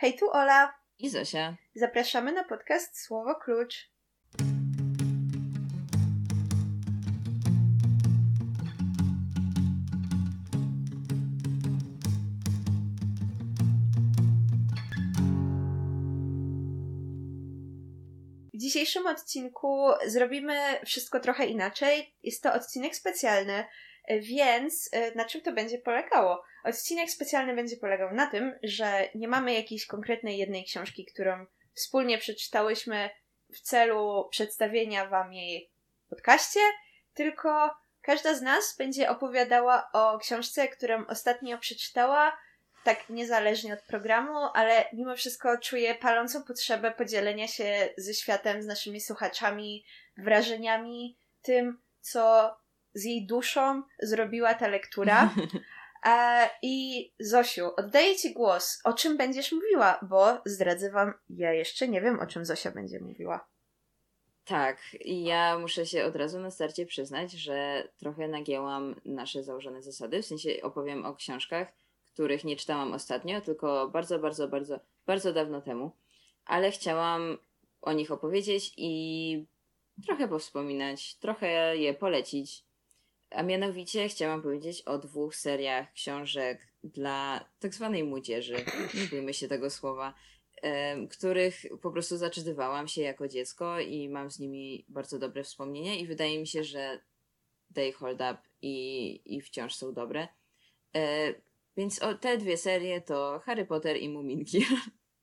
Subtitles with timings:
[0.00, 0.74] Hej, tu Ola.
[0.98, 1.56] I Zosia.
[1.74, 3.90] Zapraszamy na podcast Słowo Klucz.
[18.54, 22.14] W dzisiejszym odcinku zrobimy wszystko trochę inaczej.
[22.22, 23.64] Jest to odcinek specjalny,
[24.08, 26.42] więc e, na czym to będzie polegało?
[26.64, 32.18] Odcinek specjalny będzie polegał na tym, że nie mamy jakiejś konkretnej jednej książki, którą wspólnie
[32.18, 33.10] przeczytałyśmy
[33.52, 35.70] w celu przedstawienia Wam jej
[36.06, 36.60] w podcaście,
[37.14, 37.70] tylko
[38.02, 42.38] każda z nas będzie opowiadała o książce, którą ostatnio przeczytała,
[42.84, 48.66] tak niezależnie od programu, ale mimo wszystko czuję palącą potrzebę podzielenia się ze światem, z
[48.66, 49.84] naszymi słuchaczami,
[50.16, 52.56] wrażeniami, tym, co
[52.94, 55.30] z jej duszą zrobiła ta lektura.
[56.06, 58.80] E, I Zosiu, oddaję Ci głos.
[58.84, 59.98] O czym będziesz mówiła?
[60.02, 63.48] Bo zdradzę Wam, ja jeszcze nie wiem, o czym Zosia będzie mówiła.
[64.44, 69.82] Tak, i ja muszę się od razu na starcie przyznać, że trochę nagięłam nasze założone
[69.82, 70.22] zasady.
[70.22, 71.72] W sensie opowiem o książkach,
[72.12, 75.92] których nie czytałam ostatnio, tylko bardzo, bardzo, bardzo, bardzo dawno temu.
[76.44, 77.38] Ale chciałam
[77.82, 79.46] o nich opowiedzieć i
[80.06, 82.64] trochę powspominać, trochę je polecić
[83.30, 88.56] a mianowicie chciałam powiedzieć o dwóch seriach książek dla tak zwanej młodzieży,
[88.94, 90.14] nie bójmy się tego słowa,
[91.10, 96.06] których po prostu zaczytywałam się jako dziecko i mam z nimi bardzo dobre wspomnienia i
[96.06, 97.00] wydaje mi się, że
[97.74, 100.28] they hold up i, i wciąż są dobre.
[100.96, 101.34] E,
[101.76, 104.66] więc o, te dwie serie to Harry Potter i Muminki.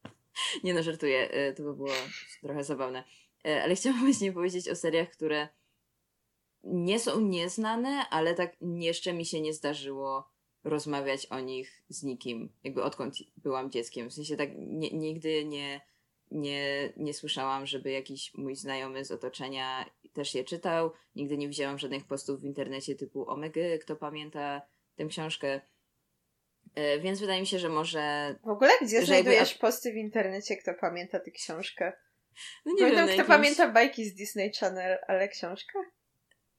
[0.63, 1.93] nie no, żartuję, e, to by było
[2.41, 3.03] trochę zabawne.
[3.47, 5.47] E, ale chciałam właśnie powiedzieć o seriach, które
[6.67, 10.29] nie są nieznane, ale tak jeszcze mi się nie zdarzyło
[10.63, 14.09] rozmawiać o nich z nikim, jakby odkąd byłam dzieckiem.
[14.09, 15.81] W sensie tak nie, nigdy nie,
[16.31, 20.91] nie, nie słyszałam, żeby jakiś mój znajomy z otoczenia też je czytał.
[21.15, 24.61] Nigdy nie widziałam żadnych postów w internecie typu Omega, kto pamięta
[24.95, 25.61] tę książkę.
[26.75, 28.35] E, więc wydaje mi się, że może.
[28.43, 29.61] W ogóle gdzie znajdujesz jakby...
[29.61, 31.93] posty w internecie, kto pamięta tę książkę?
[32.65, 33.37] No nie Pamiętam, wiem, kto jakimś...
[33.37, 35.79] pamięta bajki z Disney Channel, ale książka?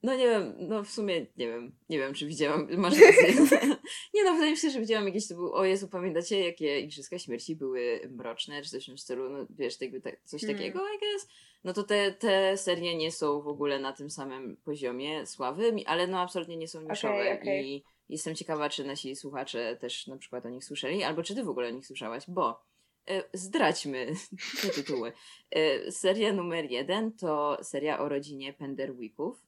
[0.03, 3.35] No nie wiem, no w sumie nie wiem, nie wiem czy widziałam, masz rację.
[4.15, 7.19] nie no, wydaje mi się, że widziałam jakieś to był, o Jezu, pamiętacie jakie Igrzyska
[7.19, 10.59] Śmierci były mroczne, czy coś w tym stylu, no wiesz, jakby tak, coś hmm.
[10.59, 11.29] takiego, I guess.
[11.65, 16.07] No to te, te serie nie są w ogóle na tym samym poziomie sławy, ale
[16.07, 17.63] no absolutnie nie są niszowe okay, okay.
[17.63, 21.45] i jestem ciekawa, czy nasi słuchacze też na przykład o nich słyszeli, albo czy ty
[21.45, 22.61] w ogóle o nich słyszałaś, bo
[23.09, 24.13] e, zdradźmy
[24.63, 25.13] te tytuły.
[25.51, 29.48] E, seria numer jeden to seria o rodzinie Penderwicków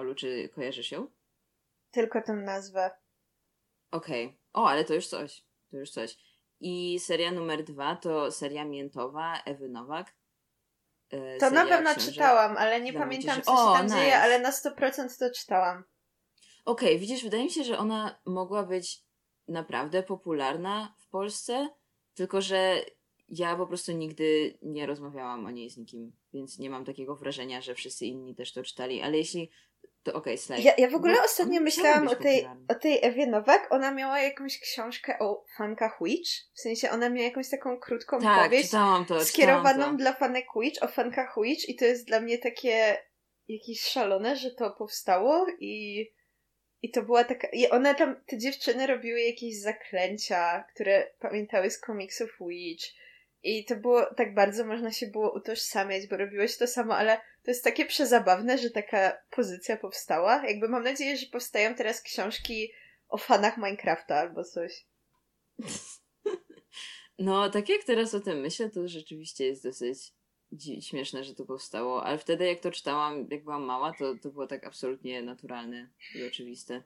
[0.00, 1.06] Olu, czy kojarzysz ją?
[1.90, 2.90] Tylko tę nazwę.
[3.90, 4.26] Okej.
[4.26, 4.38] Okay.
[4.52, 5.44] O, ale to już coś.
[5.70, 6.18] To już coś.
[6.60, 10.14] I seria numer dwa to seria miętowa Ewy Nowak.
[11.10, 12.12] E, to na pewno książek.
[12.12, 13.96] czytałam, ale nie pamiętam, co się tam nice.
[13.96, 15.84] dzieje, ale na 100% to czytałam.
[16.64, 19.04] Okej, okay, widzisz, wydaje mi się, że ona mogła być
[19.48, 21.68] naprawdę popularna w Polsce,
[22.14, 22.84] tylko że
[23.28, 27.60] ja po prostu nigdy nie rozmawiałam o niej z nikim, więc nie mam takiego wrażenia,
[27.60, 29.50] że wszyscy inni też to czytali, ale jeśli
[30.02, 33.26] to okej, okay, Ja, ja w ogóle no, ostatnio myślałam o tej, o tej Ewie
[33.26, 33.66] Nowak.
[33.70, 36.30] Ona miała jakąś książkę o fankach Witch.
[36.54, 39.96] W sensie ona miała jakąś taką krótką tak, powieść to, skierowaną to.
[39.96, 42.96] dla fanek Witch, o fankach Witch i to jest dla mnie takie
[43.48, 46.06] jakieś szalone, że to powstało i
[46.82, 47.48] i to była taka.
[47.48, 52.84] I one tam, te dziewczyny robiły jakieś zaklęcia, które pamiętały z komiksów Witch.
[53.42, 57.50] I to było tak bardzo można się było utożsamiać, bo robiłeś to samo, ale to
[57.50, 60.46] jest takie przezabawne, że taka pozycja powstała.
[60.46, 62.72] Jakby mam nadzieję, że powstają teraz książki
[63.08, 64.86] o fanach Minecrafta albo coś.
[67.20, 69.98] No, tak jak teraz o tym myślę, to rzeczywiście jest dosyć
[70.80, 74.46] śmieszne, że to powstało, ale wtedy jak to czytałam, jak byłam mała, to, to było
[74.46, 76.82] tak absolutnie naturalne i oczywiste.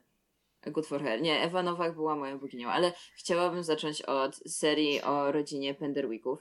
[0.65, 1.21] Good for her.
[1.21, 6.39] Nie, Ewa Nowak była moją boginią, ale chciałabym zacząć od serii o rodzinie Penderwicków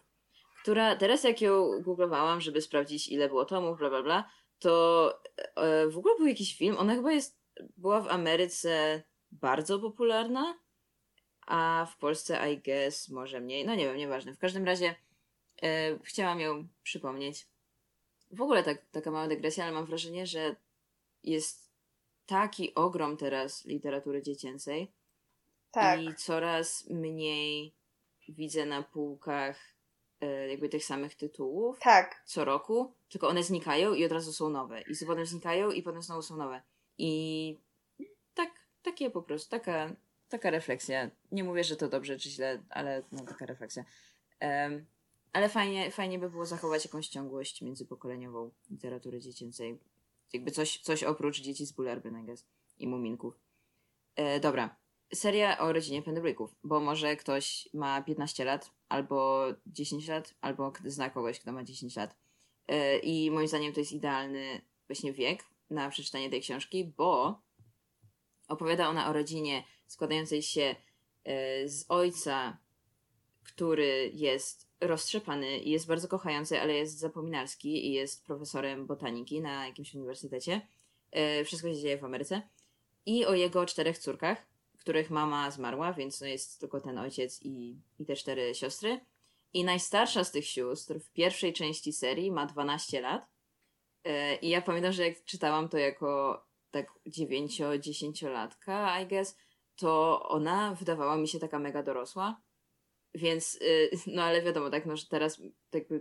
[0.65, 5.15] która teraz jak ją googlowałam, żeby sprawdzić ile było tomów, bla bla bla, to
[5.57, 7.39] e, w ogóle był jakiś film, ona chyba jest,
[7.77, 9.03] była w Ameryce
[9.33, 10.59] bardzo popularna,
[11.47, 14.35] a w Polsce I guess może mniej, no nie wiem, nieważne.
[14.35, 14.95] W każdym razie
[15.63, 17.49] e, chciałam ją przypomnieć.
[18.31, 20.57] W ogóle tak, taka mała dygresja, ale mam wrażenie, że
[21.23, 21.71] jest
[22.27, 24.93] taki ogrom teraz literatury dziecięcej
[25.71, 26.03] tak.
[26.03, 27.75] i coraz mniej
[28.29, 29.74] widzę na półkach E,
[30.25, 31.79] jakby tych samych tytułów.
[31.81, 32.23] Tak.
[32.25, 34.81] Co roku, tylko one znikają i od razu są nowe.
[34.81, 36.63] I potem znikają i potem znowu są nowe.
[36.99, 37.59] I
[38.35, 38.51] tak,
[38.83, 39.97] takie po prostu, taka,
[40.29, 41.11] taka refleksja.
[41.33, 43.85] Nie mówię, że to dobrze czy źle, ale no, taka refleksja.
[44.41, 44.87] Um,
[45.33, 49.79] ale fajnie, fajnie by było zachować jakąś ciągłość międzypokoleniową literatury dziecięcej.
[50.33, 52.47] Jakby coś, coś oprócz dzieci z guess,
[52.79, 53.39] i Muminków.
[54.17, 54.77] E, dobra.
[55.15, 61.11] Seria o rodzinie Penderwicków, bo może ktoś ma 15 lat, albo 10 lat, albo zna
[61.11, 62.17] kogoś, kto ma 10 lat.
[62.69, 67.41] E, I moim zdaniem to jest idealny właśnie wiek na przeczytanie tej książki, bo
[68.49, 70.77] opowiada ona o rodzinie składającej się
[71.25, 72.59] e, z ojca,
[73.43, 79.67] który jest roztrzepany i jest bardzo kochający, ale jest zapominalski i jest profesorem botaniki na
[79.67, 80.61] jakimś uniwersytecie.
[81.11, 82.43] E, wszystko się dzieje w Ameryce.
[83.07, 84.54] I o jego czterech córkach,
[84.85, 89.01] których mama zmarła, więc no jest tylko ten ojciec i, i te cztery siostry.
[89.53, 93.27] I najstarsza z tych sióstr w pierwszej części serii ma 12 lat.
[94.05, 99.37] E, I ja pamiętam, że jak czytałam to jako tak 9-10-latka, I guess,
[99.77, 102.41] to ona wydawała mi się taka mega dorosła.
[103.15, 105.43] Więc, y, no ale wiadomo, tak, no, że teraz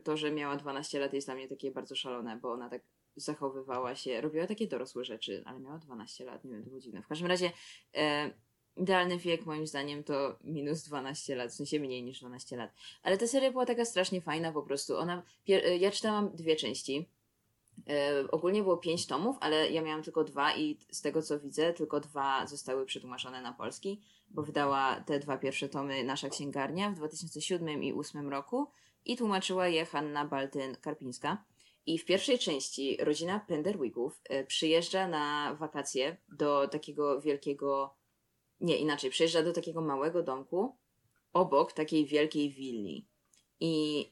[0.03, 2.81] to, że miała 12 lat jest dla mnie takie bardzo szalone, bo ona tak
[3.15, 7.01] zachowywała się, robiła takie dorosłe rzeczy, ale miała 12 lat, nie wiem, to było dziwne.
[7.01, 7.51] W każdym razie
[7.95, 8.33] e,
[8.77, 12.71] idealny wiek moim zdaniem to minus 12 lat, w sensie mniej niż 12 lat.
[13.03, 14.97] Ale ta seria była taka strasznie fajna po prostu.
[14.97, 15.23] Ona,
[15.79, 17.09] ja czytałam dwie części.
[17.89, 21.73] E, ogólnie było pięć tomów, ale ja miałam tylko dwa i z tego co widzę,
[21.73, 26.95] tylko dwa zostały przetłumaczone na polski, bo wydała te dwa pierwsze tomy nasza księgarnia w
[26.95, 28.67] 2007 i 2008 roku
[29.05, 31.37] i tłumaczyła je Hanna Baltyn-Karpińska.
[31.85, 37.95] I w pierwszej części rodzina Penderwicków e, przyjeżdża na wakacje do takiego wielkiego,
[38.63, 40.75] nie inaczej, przyjeżdża do takiego małego domku
[41.33, 43.07] obok takiej wielkiej willi.
[43.59, 44.05] I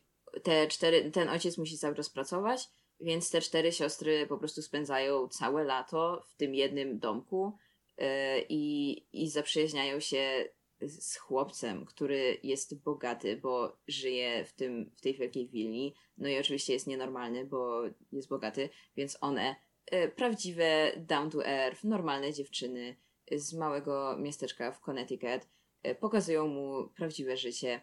[0.44, 2.70] te cztery, ten ojciec musi cały czas pracować,
[3.00, 7.58] więc te cztery siostry po prostu spędzają całe lato w tym jednym domku
[7.98, 8.06] yy,
[8.50, 10.50] i, i zaprzyjaźniają się
[10.82, 15.96] z chłopcem, który jest bogaty, bo żyje w, tym, w tej wielkiej willi.
[16.18, 19.56] No i oczywiście jest nienormalny, bo jest bogaty, więc one,
[19.92, 22.96] yy, prawdziwe, down to earth, normalne dziewczyny
[23.36, 25.48] z małego miasteczka w Connecticut,
[25.84, 27.82] yy, pokazują mu prawdziwe życie.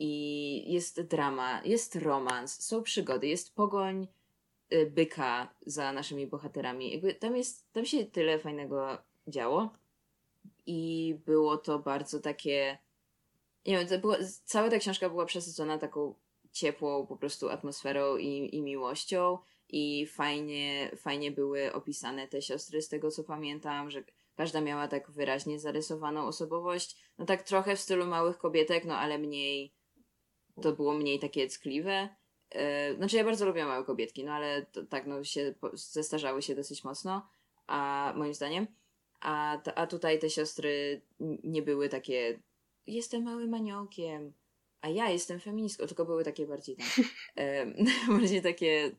[0.00, 4.08] I jest drama, jest romans, są przygody, jest pogoń
[4.72, 6.92] Y, byka za naszymi bohaterami.
[6.92, 9.70] Jakby tam jest, tam się tyle fajnego działo
[10.66, 12.78] i było to bardzo takie
[13.66, 16.14] nie wiem, było, cała ta książka była przesycona taką
[16.52, 19.38] ciepłą po prostu atmosferą i, i miłością
[19.68, 24.04] i fajnie, fajnie były opisane te siostry z tego co pamiętam, że
[24.38, 29.18] każda miała tak wyraźnie zarysowaną osobowość, no tak trochę w stylu małych kobietek, no ale
[29.18, 29.74] mniej
[30.62, 32.08] to było mniej takie ckliwe
[32.50, 36.54] E, znaczy ja bardzo lubię małe kobietki, no ale to, tak, no się zestarzały się
[36.54, 37.28] dosyć mocno,
[37.66, 38.66] a moim zdaniem.
[39.20, 41.02] A, a tutaj te siostry
[41.44, 42.40] nie były takie
[42.86, 44.32] jestem małym aniołkiem,
[44.80, 46.86] a ja jestem feministką, tylko były takie bardziej tam,
[47.36, 47.66] e,
[48.18, 48.96] bardziej takie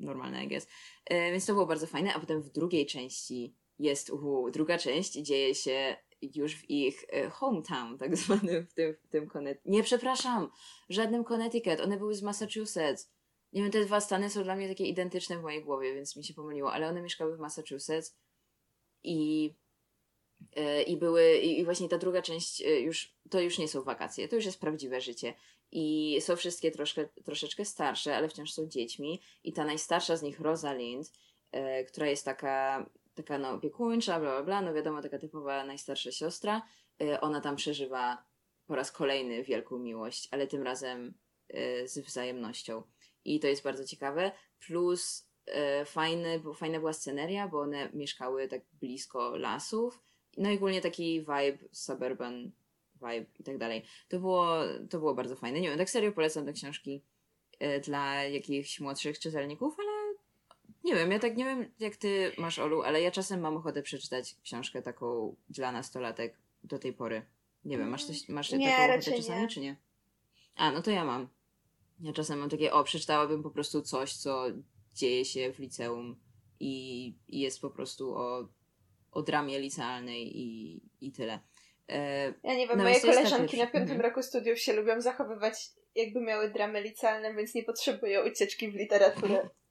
[0.00, 0.66] normalne, I guess.
[1.04, 5.12] E, więc to było bardzo fajne, a potem w drugiej części jest, uhu, druga część
[5.12, 9.70] dzieje się już w ich e, hometown, tak zwanym w tym, tym Connecticut.
[9.70, 10.50] Nie, przepraszam,
[10.88, 13.10] żadnym Connecticut, one były z Massachusetts.
[13.52, 16.24] Nie wiem, te dwa stany są dla mnie takie identyczne w mojej głowie, więc mi
[16.24, 18.16] się pomyliło, ale one mieszkały w Massachusetts
[19.04, 19.54] i,
[20.56, 24.28] e, i były, i właśnie ta druga część e, już, to już nie są wakacje,
[24.28, 25.34] to już jest prawdziwe życie.
[25.72, 29.20] I są wszystkie troszkę, troszeczkę starsze, ale wciąż są dziećmi.
[29.44, 31.12] I ta najstarsza z nich, Rosalind,
[31.86, 32.86] która jest taka
[33.16, 36.62] taka no opiekuńcza, bla, bla, bla, no wiadomo, taka typowa najstarsza siostra.
[37.02, 38.24] Y, ona tam przeżywa
[38.66, 41.14] po raz kolejny wielką miłość, ale tym razem
[41.54, 42.82] y, z wzajemnością.
[43.24, 44.32] I to jest bardzo ciekawe.
[44.66, 50.02] Plus y, fajny, fajna była sceneria, bo one mieszkały tak blisko lasów.
[50.36, 52.52] No i ogólnie taki vibe suburban
[52.94, 53.84] vibe i tak dalej.
[54.08, 54.56] To było,
[54.90, 55.60] to było bardzo fajne.
[55.60, 57.04] Nie wiem, tak serio polecam te książki
[57.84, 59.85] dla jakichś młodszych czytelników, ale
[60.86, 63.82] nie wiem, ja tak nie wiem, jak ty masz, Olu, ale ja czasem mam ochotę
[63.82, 67.22] przeczytać książkę taką dla nastolatek do tej pory.
[67.64, 69.48] Nie wiem, masz, coś, masz nie, taką ochotę czasami, nie.
[69.48, 69.76] czy nie?
[70.56, 71.28] A, no to ja mam.
[72.00, 74.44] Ja czasem mam takie, o, przeczytałabym po prostu coś, co
[74.94, 76.16] dzieje się w liceum
[76.60, 78.48] i, i jest po prostu o,
[79.12, 81.40] o dramie licealnej i, i tyle.
[81.88, 84.00] E, ja nie wiem, no moje koleżanki na piątym mhm.
[84.00, 89.48] roku studiów się lubią zachowywać jakby miały dramy licealne, więc nie potrzebują ucieczki w literaturę.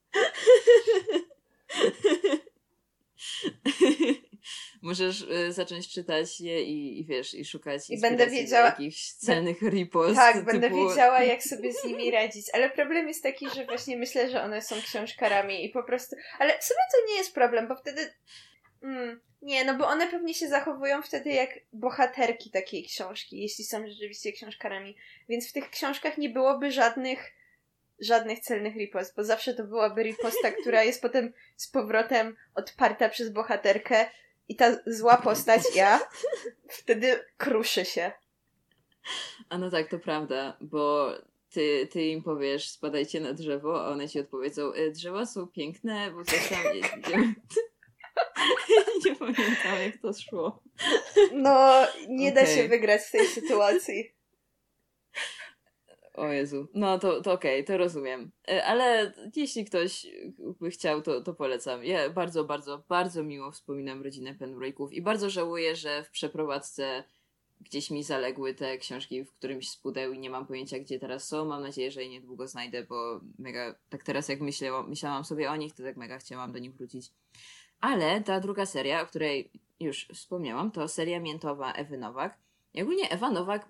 [4.81, 9.61] Możesz y, zacząć czytać je i, i wiesz, i szukać I będę wiedziała jakichś celnych
[9.61, 10.15] ripost.
[10.15, 10.45] Tak, typu...
[10.45, 12.45] będę wiedziała, jak sobie z nimi radzić.
[12.53, 16.15] Ale problem jest taki, że właśnie myślę, że one są książkarami i po prostu.
[16.39, 18.09] Ale sobie to nie jest problem, bo wtedy
[18.85, 23.87] Mm, nie, no bo one pewnie się zachowują wtedy jak bohaterki takiej książki, jeśli są
[23.87, 24.95] rzeczywiście książkarami.
[25.29, 27.31] Więc w tych książkach nie byłoby żadnych
[27.99, 33.29] żadnych celnych ripost, bo zawsze to byłaby riposta, która jest potem z powrotem odparta przez
[33.29, 34.09] bohaterkę
[34.47, 35.99] i ta zła postać, ja,
[36.69, 38.11] wtedy kruszy się.
[39.49, 41.11] A no tak, to prawda, bo
[41.49, 46.11] ty, ty im powiesz, spadajcie na drzewo, a one ci odpowiedzą, e, drzewa są piękne,
[46.11, 47.33] bo coś tam nie,
[49.05, 50.63] nie pamiętam, jak to szło.
[51.33, 52.43] No, nie okay.
[52.43, 54.14] da się wygrać w tej sytuacji.
[56.15, 58.31] O Jezu, no to, to okej, okay, to rozumiem.
[58.47, 60.07] E, ale jeśli ktoś
[60.61, 61.83] by chciał, to, to polecam.
[61.83, 67.03] Ja bardzo, bardzo, bardzo miło wspominam rodzinę Penbrake'ów i bardzo żałuję, że w przeprowadzce
[67.61, 71.27] gdzieś mi zaległy te książki w którymś z pudeł i nie mam pojęcia, gdzie teraz
[71.27, 71.45] są.
[71.45, 75.55] Mam nadzieję, że je niedługo znajdę, bo mega, tak teraz jak myślałam, myślałam sobie o
[75.55, 77.11] nich, to tak mega chciałam do nich wrócić.
[77.79, 82.37] Ale ta druga seria, o której już wspomniałam, to seria miętowa Ewy Nowak.
[82.73, 83.67] I ogólnie Ewa Nowak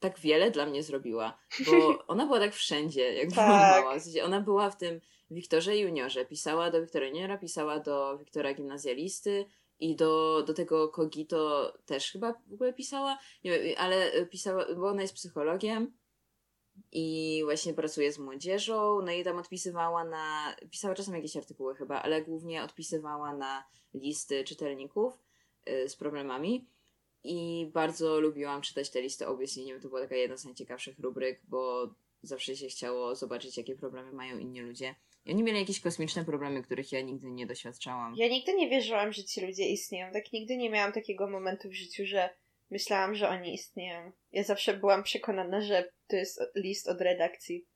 [0.00, 1.72] tak wiele dla mnie zrobiła, bo
[2.12, 3.34] ona była tak wszędzie, jak tak.
[3.34, 3.98] była mała.
[3.98, 5.00] W sensie ona była w tym
[5.30, 9.46] Wiktorze Juniorze, pisała do Wiktora Juniora, pisała do Wiktora Gimnazjalisty
[9.80, 14.88] i do, do tego Kogito też chyba w ogóle pisała, nie wiem, ale pisała, bo
[14.88, 15.92] ona jest psychologiem
[16.92, 22.02] i właśnie pracuje z młodzieżą, no i tam odpisywała na, pisała czasem jakieś artykuły chyba,
[22.02, 23.64] ale głównie odpisywała na
[23.94, 25.22] listy czytelników
[25.68, 26.68] y, z problemami.
[27.24, 29.80] I bardzo lubiłam czytać te listy objaśnieniem.
[29.80, 31.90] To była taka jedna z najciekawszych rubryk, bo
[32.22, 34.94] zawsze się chciało zobaczyć, jakie problemy mają inni ludzie.
[35.26, 38.14] I oni mieli jakieś kosmiczne problemy, których ja nigdy nie doświadczałam.
[38.16, 40.12] Ja nigdy nie wierzyłam, że ci ludzie istnieją.
[40.12, 42.30] Tak nigdy nie miałam takiego momentu w życiu, że
[42.70, 44.12] myślałam, że oni istnieją.
[44.32, 47.66] Ja zawsze byłam przekonana, że to jest list od redakcji.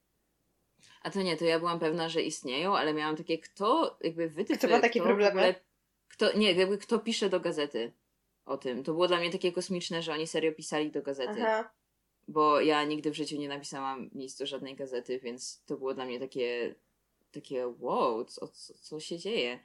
[1.03, 4.59] A to nie, to ja byłam pewna, że istnieją, ale miałam takie, kto jakby wytypy...
[4.59, 5.41] Kto ma takie kto problemy?
[5.41, 5.55] Ogóle,
[6.09, 7.93] kto, nie, jakby kto pisze do gazety
[8.47, 8.85] o tym.
[8.85, 11.43] To było dla mnie takie kosmiczne, że oni serio pisali do gazety.
[11.43, 11.71] Aha.
[12.29, 16.05] Bo ja nigdy w życiu nie napisałam nic do żadnej gazety, więc to było dla
[16.05, 16.75] mnie takie,
[17.33, 19.59] takie wow, co, co, co się dzieje.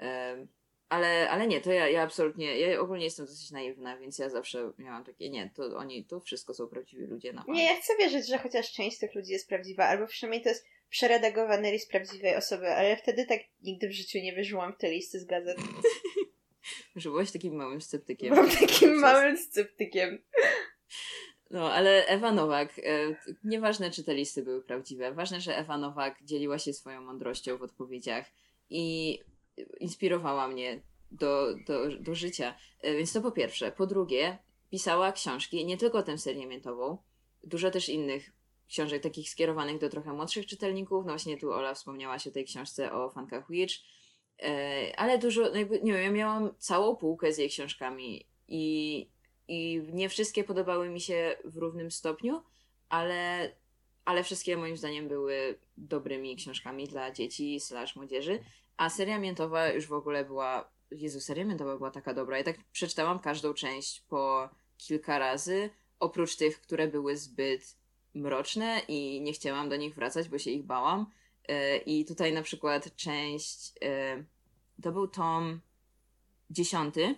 [0.00, 0.48] Um,
[0.90, 4.72] ale, ale nie, to ja, ja absolutnie, ja ogólnie jestem dosyć naiwna, więc ja zawsze
[4.78, 7.32] miałam takie, nie, to oni, to wszystko są prawdziwi ludzie.
[7.32, 10.48] Na nie, ja chcę wierzyć, że chociaż część tych ludzi jest prawdziwa, albo przynajmniej to
[10.48, 14.90] jest przeredagowany list prawdziwej osoby, ale wtedy tak nigdy w życiu nie wierzyłam w te
[14.90, 15.58] listy z gazet.
[17.00, 18.34] Że byłaś takim małym sceptykiem.
[18.34, 20.18] Byłam takim małym sceptykiem.
[21.50, 26.24] No, ale Ewa Nowak, e, nieważne czy te listy były prawdziwe, ważne, że Ewa Nowak
[26.24, 28.26] dzieliła się swoją mądrością w odpowiedziach
[28.70, 29.18] i
[29.80, 32.54] inspirowała mnie do, do, do życia.
[32.80, 33.72] E, więc to po pierwsze.
[33.72, 34.38] Po drugie,
[34.70, 36.98] pisała książki, nie tylko tę serię miętową,
[37.44, 38.30] dużo też innych
[38.68, 41.04] książek takich skierowanych do trochę młodszych czytelników.
[41.06, 43.74] No właśnie tu Ola wspomniała się o tej książce o fankach Witch
[44.96, 49.08] ale dużo, jakby, nie wiem, ja miałam całą półkę z jej książkami i,
[49.48, 52.42] i nie wszystkie podobały mi się w równym stopniu,
[52.88, 53.52] ale,
[54.04, 58.38] ale wszystkie moim zdaniem były dobrymi książkami dla dzieci slash młodzieży,
[58.76, 62.38] a seria miętowa już w ogóle była, Jezu, seria miętowa była taka dobra.
[62.38, 67.76] Ja tak przeczytałam każdą część po kilka razy, oprócz tych, które były zbyt
[68.14, 71.06] mroczne i nie chciałam do nich wracać, bo się ich bałam.
[71.48, 74.24] E, I tutaj na przykład część, e,
[74.82, 75.60] to był tom
[76.50, 77.14] dziesiąty,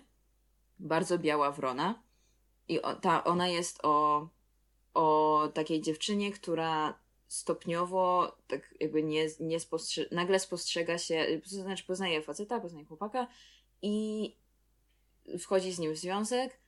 [0.79, 2.03] bardzo biała wrona.
[2.67, 4.27] I ta, ona jest o,
[4.93, 9.57] o takiej dziewczynie, która stopniowo, tak jakby nie, nie
[10.11, 13.27] nagle spostrzega się, to znaczy poznaje faceta, poznaje chłopaka
[13.81, 14.35] i
[15.39, 16.59] wchodzi z nim w związek,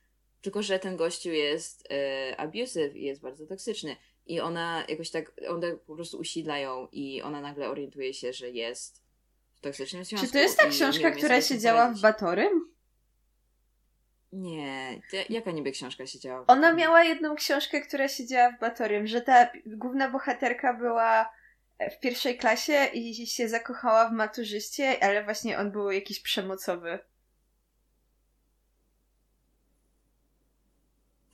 [0.42, 3.96] tylko że ten gościu jest e, abusive i jest bardzo toksyczny.
[4.26, 9.02] I ona jakoś tak, one po prostu usiedlają i ona nagle orientuje się, że jest
[9.54, 10.26] w toksycznym związku.
[10.26, 12.76] Czy to jest ta książka, która się działa w Batorym?
[14.32, 16.44] Nie, jaka niby książka się działa?
[16.46, 21.30] Ona miała jedną książkę, która się działa w Batorym, że ta główna bohaterka była
[21.96, 26.98] w pierwszej klasie i się zakochała w maturzyście, ale właśnie on był jakiś przemocowy.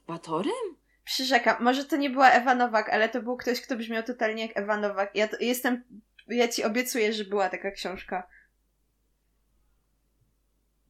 [0.02, 0.81] W Batorym?
[1.04, 4.56] Przyrzekam, może to nie była Ewa Nowak, ale to był ktoś, kto brzmiał totalnie jak
[4.56, 5.10] Ewa Nowak.
[5.14, 5.84] Ja to, jestem,
[6.28, 8.28] ja ci obiecuję, że była taka książka.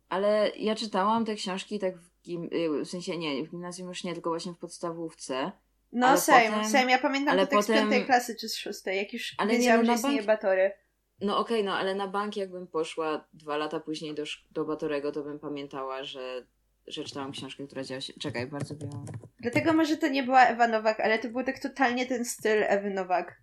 [0.09, 4.05] Ale ja czytałam te książki tak w, gim, y, w sensie nie, w gimnazjum już
[4.05, 5.53] nie, tylko właśnie w podstawówce.
[5.93, 6.91] No same, potem, same.
[6.91, 9.53] Ja pamiętam ale to tak potem, z piątej klasy czy z szóstej, jak już ale
[9.53, 10.27] wiedziałam, że istnieje bank...
[10.27, 10.73] Batory.
[11.21, 15.13] No okej, okay, no ale na bank jakbym poszła dwa lata później do, do Batorego,
[15.13, 16.47] to bym pamiętała, że
[16.87, 18.13] że czytałam książkę, która działa się...
[18.13, 19.05] Czekaj, bardzo biała.
[19.41, 22.91] Dlatego może to nie była Ewa Nowak, ale to był tak totalnie ten styl Ewy
[22.91, 23.43] Nowak.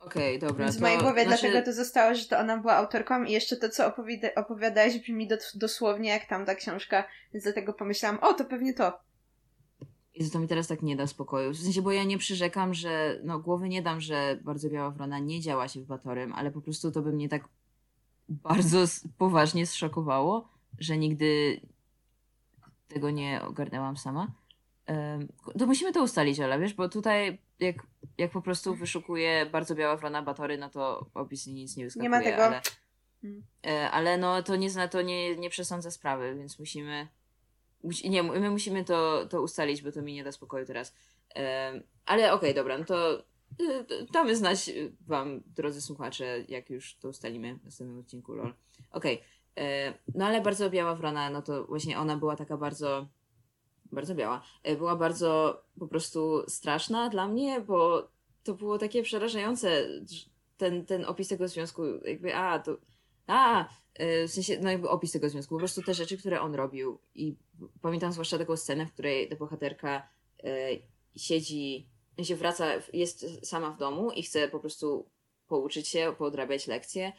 [0.00, 0.64] Okej, okay, dobra.
[0.64, 1.42] Więc w mojej głowie znaczy...
[1.42, 5.28] dlatego to zostało, że to ona była autorką i jeszcze to, co opowiada, opowiadałeś brzmi
[5.28, 8.98] do, dosłownie jak tam ta książka, więc dlatego pomyślałam, o, to pewnie to.
[10.14, 11.50] I to mi teraz tak nie da spokoju.
[11.50, 15.18] W sensie, bo ja nie przyrzekam, że no głowy nie dam, że bardzo biała wrona
[15.18, 17.48] nie działa się w Batorym, ale po prostu to by mnie tak
[18.28, 18.84] bardzo
[19.18, 21.60] poważnie zszokowało, że nigdy
[22.88, 24.32] tego nie ogarnęłam sama.
[25.58, 27.76] To musimy to ustalić, Ola, wiesz, bo tutaj jak,
[28.18, 32.02] jak po prostu wyszukuję bardzo biała wrona Batory, no to opisy nic nie wyskakuje.
[32.02, 32.44] Nie ma tego.
[32.44, 32.60] Ale,
[33.22, 33.42] hmm.
[33.66, 37.08] e, ale no to nie zna, to nie, nie przesądza sprawy, więc musimy
[37.86, 40.94] musi, nie, my musimy to, to ustalić, bo to mi nie da spokoju teraz.
[42.06, 43.18] ale okej, okay, dobra, no to
[43.60, 48.54] y, damy znać wam, drodzy słuchacze, jak już to ustalimy w następnym odcinku, lol.
[48.90, 49.28] Okej, okay.
[50.14, 53.06] No ale bardzo biała wrona, no to właśnie ona była taka bardzo
[53.92, 58.08] bardzo biała, e, była bardzo po prostu straszna dla mnie, bo
[58.44, 59.88] to było takie przerażające,
[60.56, 62.76] ten, ten opis tego związku, jakby, a, to,
[63.26, 66.54] a, e, w sensie, no jakby opis tego związku, po prostu te rzeczy, które on
[66.54, 66.98] robił.
[67.14, 67.36] I
[67.82, 70.08] pamiętam zwłaszcza taką scenę, w której ta bohaterka
[70.44, 70.68] e,
[71.16, 71.88] siedzi,
[72.22, 75.06] się wraca, jest sama w domu i chce po prostu
[75.48, 77.12] pouczyć się, poodrabiać lekcje,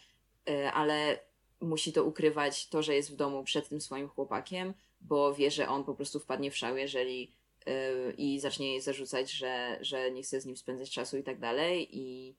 [0.74, 1.20] ale
[1.62, 5.70] musi to ukrywać, to, że jest w domu przed tym swoim chłopakiem, bo wie, że
[5.70, 7.32] on po prostu wpadnie w szał, jeżeli
[7.66, 11.40] yy, i zacznie jej zarzucać, że, że nie chce z nim spędzać czasu i tak
[11.40, 11.90] dalej.
[11.92, 12.36] I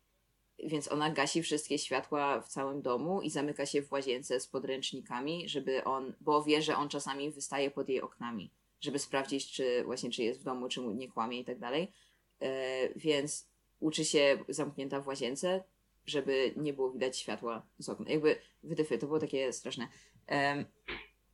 [0.64, 5.48] więc ona gasi wszystkie światła w całym domu i zamyka się w łazience z podręcznikami,
[5.48, 10.10] żeby on, bo wie, że on czasami wystaje pod jej oknami, żeby sprawdzić, czy właśnie
[10.10, 11.92] czy jest w domu, czy mu nie kłamie i tak dalej.
[12.40, 12.48] Yy,
[12.96, 13.48] więc
[13.80, 15.64] uczy się zamknięta w łazience,
[16.08, 18.10] żeby nie było widać światła z okna.
[18.10, 19.88] Jakby wytyfy, to było takie straszne.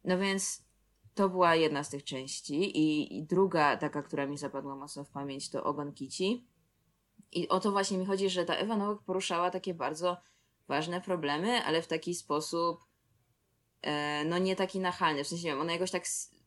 [0.04, 0.64] No więc
[1.14, 2.54] to była jedna z tych części.
[2.54, 6.47] I, I, druga, taka, która mi zapadła mocno w pamięć, to Ogon Kici.
[7.33, 10.16] I o to właśnie mi chodzi, że ta Ewa Nowak poruszała takie bardzo
[10.69, 12.81] ważne problemy, ale w taki sposób,
[13.83, 15.25] e, no nie taki nachalny.
[15.25, 16.04] W sensie, ona jakoś tak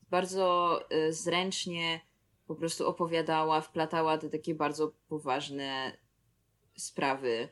[0.09, 2.01] bardzo e, zręcznie
[2.47, 5.97] po prostu opowiadała, wplatała te takie bardzo poważne
[6.77, 7.49] sprawy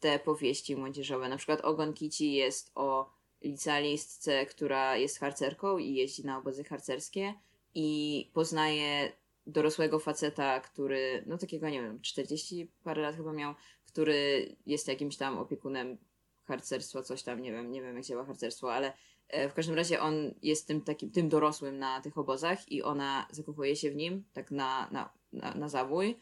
[0.00, 1.28] te powieści młodzieżowe.
[1.28, 3.10] Na przykład Ogon Kici jest o
[3.42, 7.34] licealistce, która jest harcerką i jeździ na obozy harcerskie
[7.74, 9.12] i poznaje
[9.46, 13.54] dorosłego faceta, który, no takiego, nie wiem, 40 parę lat chyba miał,
[13.86, 15.98] który jest jakimś tam opiekunem
[16.44, 18.92] harcerstwa, coś tam, nie wiem, nie wiem jak działa harcerstwo, ale
[19.28, 23.26] e, w każdym razie on jest tym takim, tym dorosłym na tych obozach i ona
[23.30, 26.18] zakochuje się w nim, tak na, na, na, na zabój.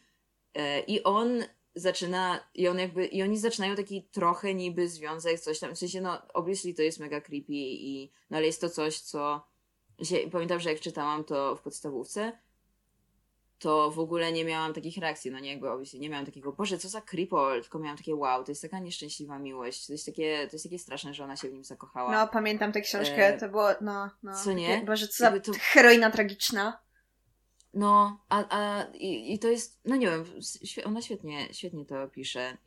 [0.53, 1.43] E, I on
[1.79, 6.01] zaczyna i on jakby, i oni zaczynają taki trochę niby związek, coś tam, w sensie
[6.01, 9.47] no obviously to jest mega creepy i, no ale jest to coś, co
[10.03, 12.31] się, pamiętam, że jak czytałam to w podstawówce,
[13.59, 16.77] to w ogóle nie miałam takich reakcji, no nie jakby obviously nie miałam takiego, Boże,
[16.77, 20.47] co za creepol, tylko miałam takie wow, to jest taka nieszczęśliwa miłość, to jest takie,
[20.47, 22.11] to jest takie straszne, że ona się w nim zakochała.
[22.11, 23.37] No, pamiętam tę książkę, e...
[23.37, 24.43] to było, no, no.
[24.43, 24.83] Co nie?
[24.85, 25.51] Boże, co za to...
[25.59, 26.86] heroina tragiczna.
[27.73, 30.25] No, a, a i, i to jest, no nie wiem,
[30.85, 32.57] ona świetnie, świetnie to pisze.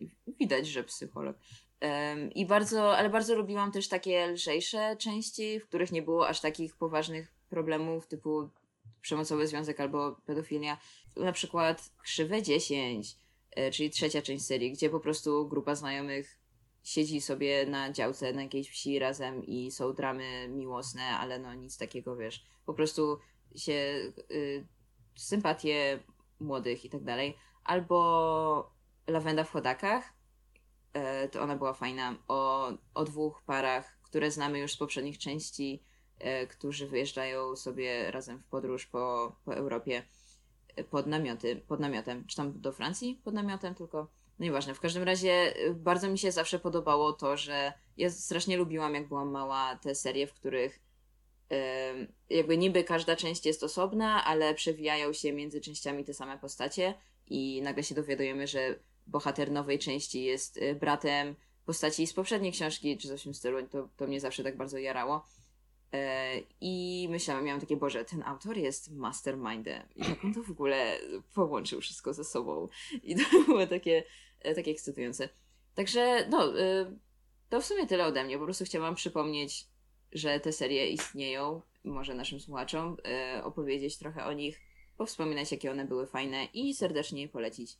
[0.41, 1.37] Widać, że psycholog.
[1.83, 6.41] Um, I bardzo, ale bardzo lubiłam też takie lżejsze części, w których nie było aż
[6.41, 8.49] takich poważnych problemów typu
[9.01, 10.79] przemocowy związek albo pedofilia.
[11.17, 13.17] Na przykład Krzywe 10,
[13.51, 16.41] e, czyli trzecia część serii, gdzie po prostu grupa znajomych
[16.83, 21.79] siedzi sobie na działce na jakiejś wsi razem i są dramy miłosne, ale no nic
[21.79, 23.19] takiego, wiesz, po prostu
[23.57, 23.73] się
[24.31, 24.67] y,
[25.21, 26.01] sympatie
[26.41, 27.37] młodych i tak dalej.
[27.65, 28.73] Albo
[29.07, 30.13] Lawenda w chodakach,
[30.93, 35.83] e, to ona była fajna, o, o dwóch parach, które znamy już z poprzednich części,
[36.19, 40.03] e, którzy wyjeżdżają sobie razem w podróż po, po Europie
[40.77, 44.75] e, pod, namioty, pod namiotem, czy tam do Francji pod namiotem, tylko no nieważne.
[44.75, 49.31] W każdym razie bardzo mi się zawsze podobało to, że ja strasznie lubiłam, jak byłam
[49.31, 50.81] mała, te serie, w których
[52.31, 56.95] jakby niby każda część jest osobna, ale przewijają się między częściami te same postacie
[57.27, 61.35] i nagle się dowiadujemy, że bohater nowej części jest y, bratem
[61.67, 63.69] postaci z poprzedniej książki, czy coś w tym stylu.
[63.69, 65.27] To, to mnie zawsze tak bardzo jarało.
[65.93, 69.83] E, I myślałam, miałam takie, Boże, ten autor jest mastermindem.
[69.97, 70.99] I jak on to w ogóle
[71.35, 72.69] połączył wszystko ze sobą.
[73.03, 74.05] I to było takie,
[74.41, 75.29] e, takie ekscytujące.
[75.75, 76.53] Także, no,
[77.49, 78.39] to w sumie tyle ode mnie.
[78.39, 79.67] Po prostu chciałam przypomnieć
[80.13, 84.61] że te serie istnieją, może naszym słuchaczom e, opowiedzieć trochę o nich,
[84.97, 87.79] powspominać, jakie one były fajne i serdecznie je polecić.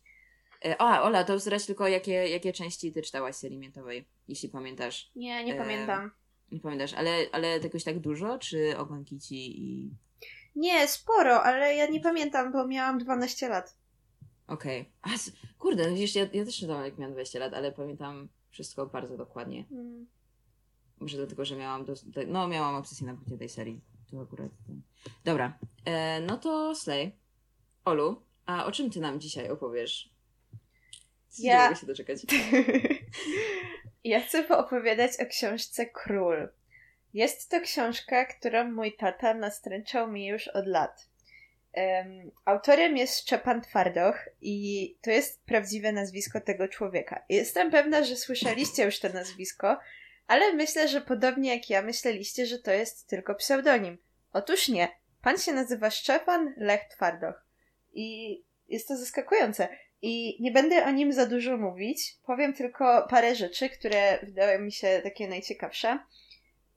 [0.65, 5.11] E, a, Ola, to zdrać tylko, jakie, jakie części ty czytałaś serii miętowej, jeśli pamiętasz.
[5.15, 6.11] Nie, nie e, pamiętam.
[6.51, 9.91] Nie pamiętasz, ale, ale jakoś tak dużo, czy ogonki ci i...
[10.55, 13.77] Nie, sporo, ale ja nie pamiętam, bo miałam 12 lat.
[14.47, 14.89] Okej.
[15.01, 15.17] Okay.
[15.59, 19.17] Kurde, no widzisz, ja, ja też czytałam jak miałam 20 lat, ale pamiętam wszystko bardzo
[19.17, 19.65] dokładnie.
[19.71, 20.07] Mm.
[21.01, 21.93] Może dlatego, że miałam do,
[22.27, 23.81] no miałam obsesję na punkcie tej serii.
[24.11, 24.51] To akurat.
[25.25, 25.59] Dobra.
[25.85, 27.11] E, no to Slay.
[27.85, 30.09] Olu, a o czym ty nam dzisiaj opowiesz?
[31.39, 31.57] Ja...
[31.57, 32.19] Nie mogę się doczekać.
[34.03, 36.49] ja chcę poopowiadać o książce Król.
[37.13, 41.09] Jest to książka, którą mój tata nastręczał mi już od lat.
[41.73, 47.25] Um, autorem jest Szczepan Twardoch i to jest prawdziwe nazwisko tego człowieka.
[47.29, 49.77] Jestem pewna, że słyszeliście już to nazwisko,
[50.31, 53.97] ale myślę, że podobnie jak ja myśleliście, że to jest tylko pseudonim.
[54.33, 54.87] Otóż nie.
[55.21, 57.45] Pan się nazywa Szczepan Lech Twardoch.
[57.93, 59.67] I jest to zaskakujące.
[60.01, 62.15] I nie będę o nim za dużo mówić.
[62.25, 65.99] Powiem tylko parę rzeczy, które wydały mi się takie najciekawsze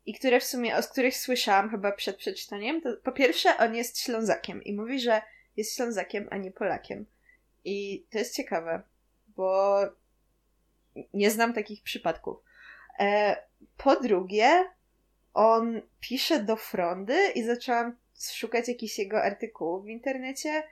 [0.06, 2.80] i które w sumie, o których słyszałam chyba przed przeczytaniem.
[2.80, 5.22] To po pierwsze, on jest Ślązakiem i mówi, że
[5.56, 7.06] jest Ślązakiem, a nie Polakiem.
[7.64, 8.82] I to jest ciekawe,
[9.26, 9.78] bo
[11.12, 12.36] nie znam takich przypadków.
[12.98, 13.37] E,
[13.76, 14.64] po drugie,
[15.35, 17.96] on pisze do Frondy i zaczęłam
[18.33, 20.62] szukać jakichś jego artykułów w internecie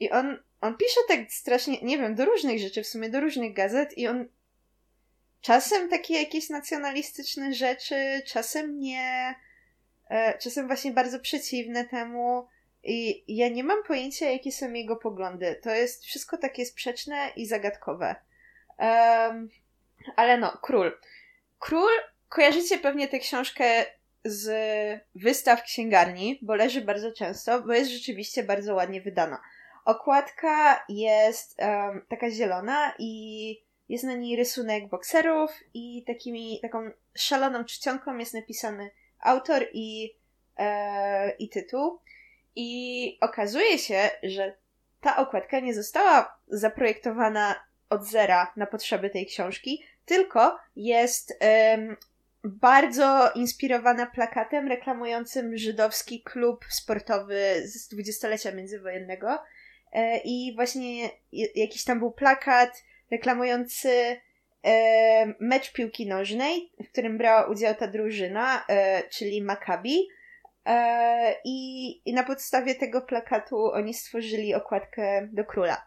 [0.00, 3.54] i on, on pisze tak strasznie, nie wiem, do różnych rzeczy, w sumie do różnych
[3.54, 4.28] gazet i on
[5.40, 9.34] czasem takie jakieś nacjonalistyczne rzeczy, czasem nie,
[10.10, 12.46] e, czasem właśnie bardzo przeciwne temu
[12.84, 15.60] i ja nie mam pojęcia, jakie są jego poglądy.
[15.62, 18.14] To jest wszystko takie sprzeczne i zagadkowe.
[18.78, 19.48] Um,
[20.16, 20.98] ale no, Król.
[21.64, 21.90] Król,
[22.28, 23.84] kojarzycie pewnie tę książkę
[24.24, 24.50] z
[25.14, 29.40] wystaw księgarni, bo leży bardzo często, bo jest rzeczywiście bardzo ładnie wydana.
[29.84, 37.64] Okładka jest um, taka zielona i jest na niej rysunek bokserów i takimi, taką szaloną
[37.64, 40.16] czcionką jest napisany autor i,
[40.56, 41.98] e, i tytuł.
[42.56, 44.56] I okazuje się, że
[45.00, 47.54] ta okładka nie została zaprojektowana
[47.90, 51.38] od zera na potrzeby tej książki, tylko jest
[52.44, 59.38] bardzo inspirowana plakatem reklamującym żydowski klub sportowy z dwudziestolecia międzywojennego.
[59.92, 61.10] E, I właśnie
[61.54, 64.20] jakiś tam był plakat reklamujący
[64.64, 70.08] e, mecz piłki nożnej, w którym brała udział ta drużyna, e, czyli Maccabi.
[71.44, 75.86] I, I na podstawie tego plakatu oni stworzyli okładkę do króla.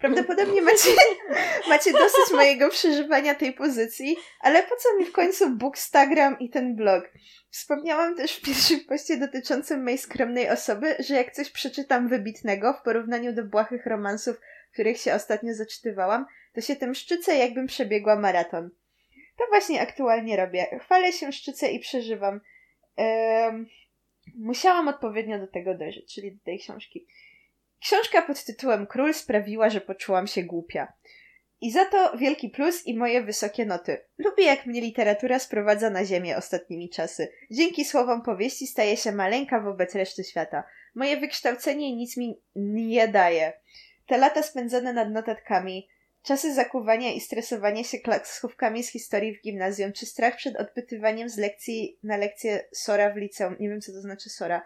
[0.03, 0.91] Prawdopodobnie macie,
[1.69, 6.77] macie dosyć mojego przeżywania tej pozycji, ale po co mi w końcu Bookstagram i ten
[6.77, 7.05] blog?
[7.51, 12.83] Wspomniałam też w pierwszym poście dotyczącym mojej skromnej osoby, że jak coś przeczytam wybitnego w
[12.83, 14.41] porównaniu do błahych romansów,
[14.73, 18.71] których się ostatnio zaczytywałam, to się tym szczycę, jakbym przebiegła maraton.
[19.38, 20.79] To właśnie aktualnie robię.
[20.81, 22.41] Chwalę się, szczycę i przeżywam.
[24.35, 27.07] Musiałam odpowiednio do tego dojrzeć, czyli do tej książki.
[27.83, 30.92] Książka pod tytułem Król sprawiła, że poczułam się głupia.
[31.61, 33.99] I za to wielki plus i moje wysokie noty.
[34.18, 37.29] Lubię, jak mnie literatura sprowadza na ziemię ostatnimi czasy.
[37.51, 40.64] Dzięki słowom powieści staje się maleńka wobec reszty świata.
[40.95, 43.53] Moje wykształcenie nic mi nie daje.
[44.07, 45.88] Te lata spędzone nad notatkami,
[46.23, 51.38] czasy zakuwania i stresowania się klaskówkami z historii w gimnazjum, czy strach przed odpytywaniem z
[51.38, 53.57] lekcji na lekcję Sora w liceum.
[53.61, 54.62] Nie wiem, co to znaczy Sora.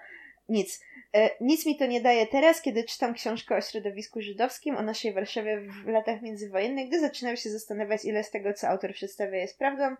[0.48, 0.80] Nic.
[1.14, 5.12] E, nic mi to nie daje teraz, kiedy czytam książkę o środowisku żydowskim, o naszej
[5.12, 9.59] Warszawie w latach międzywojennych, gdy zaczynam się zastanawiać, ile z tego, co autor przedstawia, jest
[9.59, 9.96] prawdą,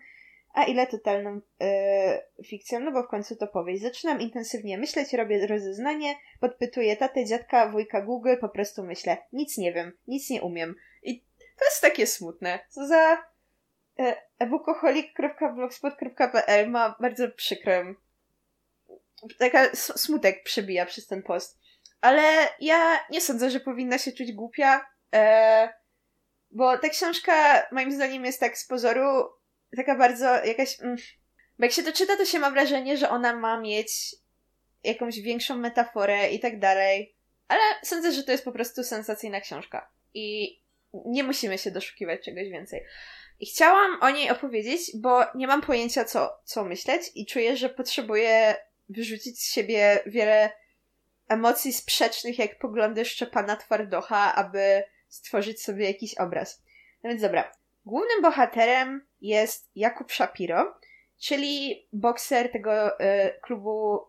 [0.55, 3.83] a ile totalną e, fikcją, no bo w końcu to powieść.
[3.83, 9.73] Zaczynam intensywnie myśleć, robię rozeznanie, podpytuję tatę, dziadka, wujka Google, po prostu myślę, nic nie
[9.73, 10.75] wiem, nic nie umiem.
[11.03, 11.21] I
[11.59, 12.59] to jest takie smutne.
[12.69, 13.19] Co za
[13.99, 14.17] e,
[16.67, 17.95] ma bardzo przykrą
[19.39, 21.59] taka smutek przebija przez ten post.
[22.01, 25.69] Ale ja nie sądzę, że powinna się czuć głupia, e,
[26.51, 29.37] bo ta książka moim zdaniem jest tak z pozoru
[29.77, 30.81] taka bardzo jakaś...
[30.81, 30.97] Mm,
[31.59, 34.17] bo jak się to czyta, to się ma wrażenie, że ona ma mieć
[34.85, 37.17] jakąś większą metaforę i tak dalej.
[37.49, 39.91] Ale sądzę, że to jest po prostu sensacyjna książka.
[40.15, 40.57] I
[41.05, 42.85] nie musimy się doszukiwać czegoś więcej.
[43.41, 47.69] I chciałam o niej opowiedzieć, bo nie mam pojęcia, co, co myśleć, i czuję, że
[47.69, 48.57] potrzebuję
[48.89, 50.51] wyrzucić z siebie wiele
[51.29, 56.63] emocji sprzecznych, jak poglądy Szczepana Twardocha, aby stworzyć sobie jakiś obraz.
[57.05, 57.53] No więc dobra.
[57.87, 60.75] Głównym bohaterem jest Jakub Shapiro,
[61.21, 64.01] czyli bokser tego y, klubu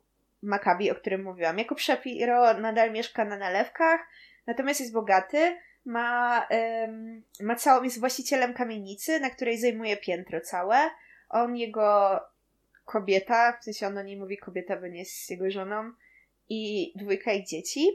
[0.41, 1.57] Maccabi, o którym mówiłam.
[1.59, 3.99] Jakub Shapiro nadal mieszka na nalewkach,
[4.47, 6.47] natomiast jest bogaty, ma,
[6.83, 10.89] ym, ma całą, jest właścicielem kamienicy, na której zajmuje piętro całe.
[11.29, 12.19] On, jego
[12.87, 15.91] kobieta, w sensie on o niej mówi kobieta, bo nie jest jego żoną,
[16.49, 17.87] i dwójka ich dzieci.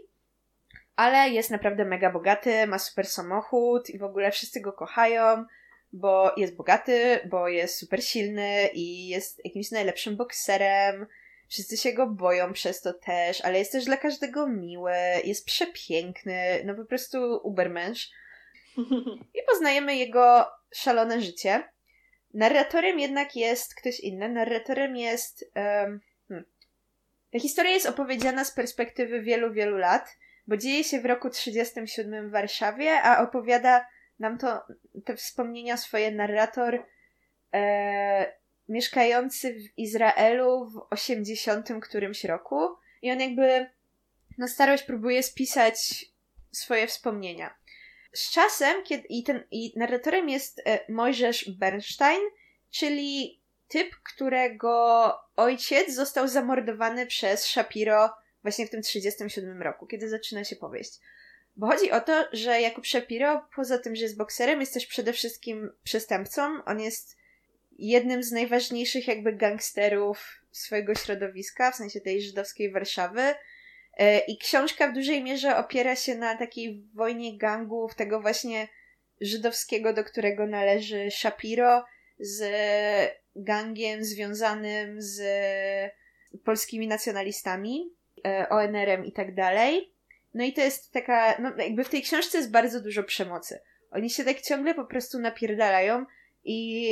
[0.96, 5.44] Ale jest naprawdę mega bogaty, ma super samochód i w ogóle wszyscy go kochają,
[5.92, 11.06] bo jest bogaty, bo jest super silny i jest jakimś najlepszym bokserem.
[11.48, 14.92] Wszyscy się go boją przez to też, ale jest też dla każdego miły,
[15.24, 18.10] jest przepiękny, no po prostu ubermensch.
[19.38, 21.72] I poznajemy jego szalone życie.
[22.34, 24.28] Narratorem jednak jest ktoś inny.
[24.28, 25.50] Narratorem jest.
[25.56, 26.44] Um, hmm.
[27.32, 30.16] Ta historia jest opowiedziana z perspektywy wielu, wielu lat,
[30.46, 33.86] bo dzieje się w roku 37 w Warszawie, a opowiada
[34.18, 34.62] nam to
[35.04, 36.84] te wspomnienia swoje narrator
[37.54, 38.32] e,
[38.68, 42.68] mieszkający w Izraelu w 80 którymś roku.
[43.02, 43.70] I on jakby
[44.38, 46.04] na starość próbuje spisać
[46.52, 47.54] swoje wspomnienia.
[48.12, 52.20] Z czasem, kiedy i, ten, i narratorem jest e, Mojżesz Bernstein,
[52.70, 58.10] czyli typ, którego ojciec został zamordowany przez Shapiro
[58.42, 60.92] właśnie w tym 37 roku, kiedy zaczyna się powieść.
[61.56, 65.12] Bo chodzi o to, że Jakub Shapiro, poza tym, że jest bokserem, jest też przede
[65.12, 66.64] wszystkim przestępcą.
[66.64, 67.16] On jest
[67.78, 73.34] jednym z najważniejszych jakby gangsterów swojego środowiska, w sensie tej żydowskiej Warszawy.
[73.98, 78.68] E, I książka w dużej mierze opiera się na takiej wojnie gangów, tego właśnie
[79.20, 81.84] żydowskiego, do którego należy Shapiro,
[82.18, 82.42] z
[83.36, 85.22] gangiem związanym z
[86.44, 87.90] polskimi nacjonalistami,
[88.26, 89.92] e, ONR-em i tak dalej.
[90.34, 93.60] No i to jest taka, no jakby w tej książce jest bardzo dużo przemocy.
[93.90, 96.06] Oni się tak ciągle po prostu napierdalają
[96.44, 96.90] i,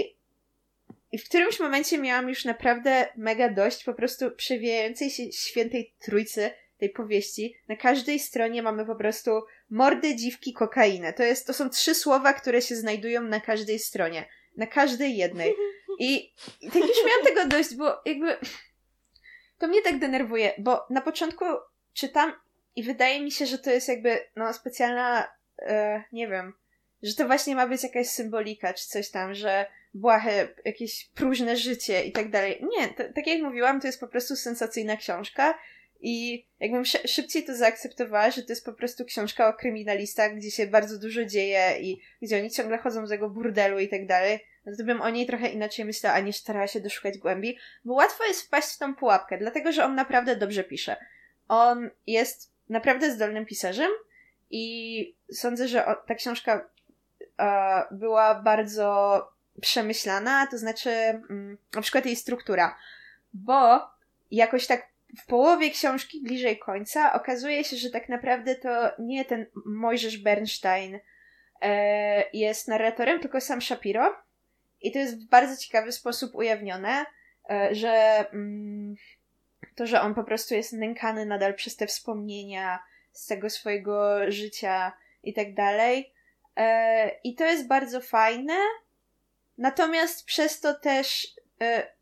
[1.13, 6.51] i w którymś momencie miałam już naprawdę mega dość po prostu przewijającej się świętej trójcy
[6.81, 7.57] tej powieści.
[7.69, 11.13] Na każdej stronie mamy po prostu mordy, dziwki, kokainę.
[11.13, 14.29] To, jest, to są trzy słowa, które się znajdują na każdej stronie.
[14.57, 15.55] Na każdej jednej.
[15.99, 18.37] I, i tak już miałam tego dość, bo jakby
[19.59, 21.45] to mnie tak denerwuje, bo na początku
[21.93, 22.33] czytam
[22.77, 26.53] i wydaje mi się, że to jest jakby no specjalna, e, nie wiem,
[27.03, 32.05] że to właśnie ma być jakaś symbolika czy coś tam, że błahe, jakieś próżne życie
[32.05, 32.65] i tak dalej.
[32.71, 35.59] Nie, to, tak jak mówiłam, to jest po prostu sensacyjna książka
[36.03, 40.67] i jakbym szybciej to zaakceptowała, że to jest po prostu książka o kryminalistach, gdzie się
[40.67, 44.77] bardzo dużo dzieje i gdzie oni ciągle chodzą z tego burdelu i tak dalej, no
[44.77, 48.25] to bym o niej trochę inaczej myślała, a nie starała się doszukać głębi, bo łatwo
[48.25, 50.97] jest wpaść w tą pułapkę, dlatego że on naprawdę dobrze pisze.
[51.49, 53.91] On jest naprawdę zdolnym pisarzem
[54.51, 56.71] i sądzę, że ta książka
[57.91, 59.29] była bardzo
[59.61, 62.77] przemyślana, to znaczy mm, na przykład jej struktura,
[63.33, 63.81] bo
[64.31, 69.47] jakoś tak w połowie książki, bliżej końca, okazuje się, że tak naprawdę to nie ten
[69.67, 70.99] Mojżesz Bernstein
[71.63, 74.17] e, jest narratorem, tylko sam Shapiro.
[74.81, 77.05] I to jest w bardzo ciekawy sposób ujawnione,
[77.51, 78.95] e, że mm,
[79.77, 82.79] to, że on po prostu jest nękany nadal przez te wspomnienia
[83.13, 84.93] z tego swojego życia
[85.23, 86.13] i tak dalej.
[86.57, 88.55] E, I to jest bardzo fajne.
[89.59, 91.35] Natomiast przez to też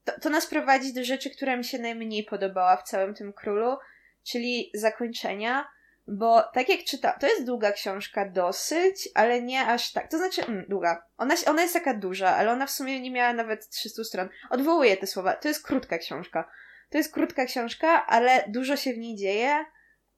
[0.04, 3.76] to, to nas prowadzi do rzeczy, która mi się najmniej podobała w całym tym królu,
[4.24, 5.68] czyli zakończenia.
[6.10, 10.10] Bo tak jak czyta, to jest długa książka dosyć, ale nie aż tak.
[10.10, 11.02] To znaczy, mm, długa.
[11.18, 14.28] Ona, ona jest taka duża, ale ona w sumie nie miała nawet 300 stron.
[14.50, 15.32] Odwołuję te słowa.
[15.32, 16.50] To jest krótka książka.
[16.90, 19.64] To jest krótka książka, ale dużo się w niej dzieje.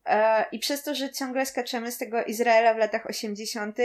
[0.04, 3.78] E, I przez to, że ciągle skaczemy z tego Izraela w latach 80.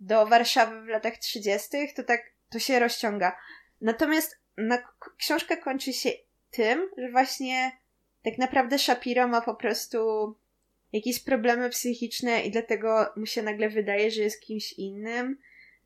[0.00, 3.36] do Warszawy w latach 30., to tak to się rozciąga.
[3.80, 4.43] Natomiast
[5.18, 6.10] książka kończy się
[6.50, 7.72] tym, że właśnie
[8.22, 9.98] tak naprawdę Shapiro ma po prostu
[10.92, 15.38] jakieś problemy psychiczne i dlatego mu się nagle wydaje, że jest kimś innym.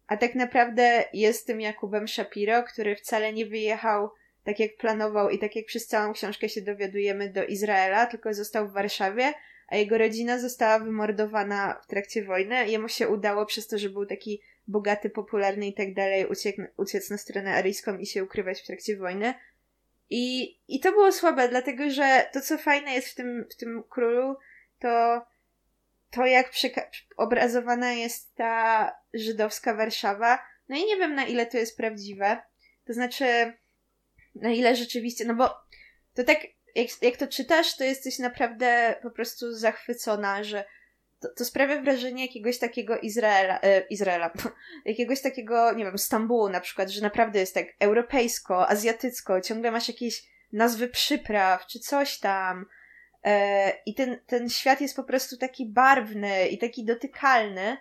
[0.07, 4.11] A tak naprawdę jest tym Jakubem Shapiro, który wcale nie wyjechał
[4.44, 8.68] tak jak planował i tak jak przez całą książkę się dowiadujemy do Izraela, tylko został
[8.68, 9.35] w Warszawie,
[9.68, 12.68] a jego rodzina została wymordowana w trakcie wojny.
[12.68, 16.26] Jemu się udało przez to, że był taki bogaty, popularny i tak dalej,
[16.76, 19.35] uciec, na stronę aryjską i się ukrywać w trakcie wojny.
[20.11, 23.83] I, I to było słabe, dlatego że to, co fajne jest w tym, w tym
[23.88, 24.37] królu,
[24.78, 25.22] to
[26.11, 26.52] to, jak
[27.16, 32.42] obrazowana jest ta żydowska Warszawa, no i nie wiem na ile to jest prawdziwe.
[32.87, 33.52] To znaczy,
[34.35, 35.54] na ile rzeczywiście, no bo
[36.14, 36.38] to tak,
[36.74, 40.64] jak, jak to czytasz, to jesteś naprawdę po prostu zachwycona, że
[41.20, 44.33] to, to sprawia wrażenie jakiegoś takiego Izraela, e, Izraela,
[44.85, 49.88] jakiegoś takiego, nie wiem, Stambułu na przykład, że naprawdę jest tak europejsko, azjatycko, ciągle masz
[49.88, 52.66] jakieś nazwy przypraw, czy coś tam.
[53.24, 57.76] E, I ten, ten świat jest po prostu taki barwny i taki dotykalny.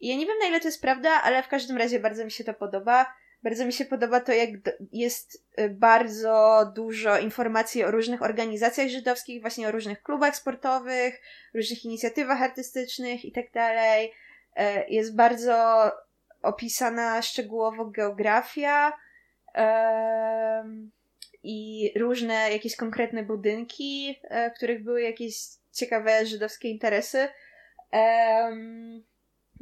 [0.00, 2.30] I ja nie wiem na ile to jest prawda, ale w każdym razie bardzo mi
[2.30, 3.14] się to podoba.
[3.42, 4.50] Bardzo mi się podoba to, jak
[4.92, 11.20] jest y, bardzo dużo informacji o różnych organizacjach żydowskich, właśnie o różnych klubach sportowych,
[11.54, 14.12] różnych inicjatywach artystycznych i tak dalej.
[14.56, 15.90] E, jest bardzo
[16.42, 18.92] opisana szczegółowo geografia
[21.42, 25.34] i różne jakieś konkretne budynki, e, w których były jakieś
[25.72, 27.28] ciekawe żydowskie interesy.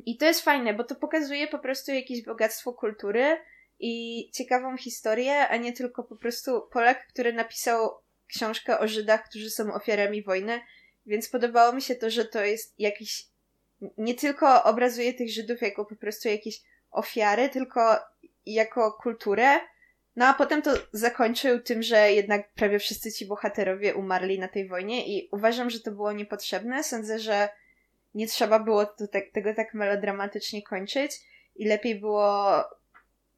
[0.07, 3.37] I to jest fajne, bo to pokazuje po prostu jakieś bogactwo kultury
[3.81, 7.91] i ciekawą historię, a nie tylko po prostu Polak, który napisał
[8.27, 10.61] książkę o Żydach, którzy są ofiarami wojny.
[11.07, 13.27] Więc podobało mi się to, że to jest jakiś.
[13.99, 17.97] Nie tylko obrazuje tych Żydów jako po prostu jakieś ofiary, tylko
[18.47, 19.61] jako kulturę.
[20.17, 24.69] No a potem to zakończył tym, że jednak prawie wszyscy ci bohaterowie umarli na tej
[24.69, 26.85] wojnie i uważam, że to było niepotrzebne.
[26.85, 27.49] Sądzę, że
[28.15, 31.13] nie trzeba było tak, tego tak melodramatycznie kończyć
[31.57, 32.65] i lepiej było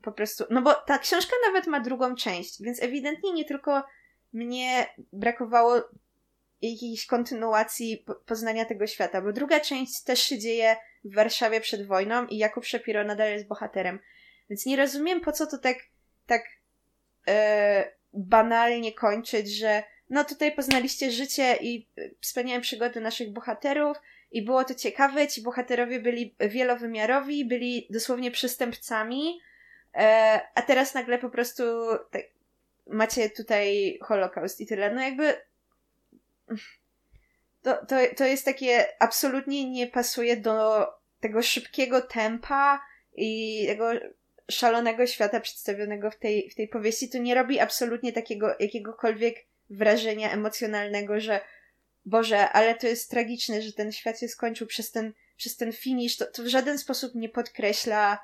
[0.03, 0.45] po prostu.
[0.51, 3.83] No bo ta książka nawet ma drugą część, więc ewidentnie nie tylko
[4.33, 5.83] mnie brakowało
[6.63, 12.27] jakiejś kontynuacji poznania tego świata, bo druga część też się dzieje w Warszawie przed wojną
[12.27, 13.99] i Jakub Shapiro nadal jest bohaterem.
[14.51, 15.77] Więc nie rozumiem, po co to tak,
[16.27, 16.43] tak
[17.29, 21.89] e, banalnie kończyć, że no tutaj poznaliście życie i
[22.21, 23.97] wspaniałe przygody naszych bohaterów
[24.31, 29.52] i było to ciekawe, ci bohaterowie byli wielowymiarowi, byli dosłownie przestępcami, E,
[30.55, 31.63] a teraz nagle po prostu
[32.11, 32.23] tak,
[32.87, 34.95] macie tutaj Holokaust i tyle.
[34.95, 35.35] No jakby
[37.63, 40.87] to, to, to jest takie absolutnie nie pasuje do
[41.21, 42.83] tego szybkiego tempa
[43.15, 43.91] i tego
[44.51, 47.09] szalonego świata przedstawionego w tej, w tej powieści.
[47.09, 49.37] To nie robi absolutnie takiego jakiegokolwiek
[49.71, 51.41] wrażenia emocjonalnego, że
[52.05, 56.17] Boże, ale to jest tragiczne, że ten świat się skończył przez ten, przez ten finish.
[56.17, 58.19] To, to w żaden sposób nie podkreśla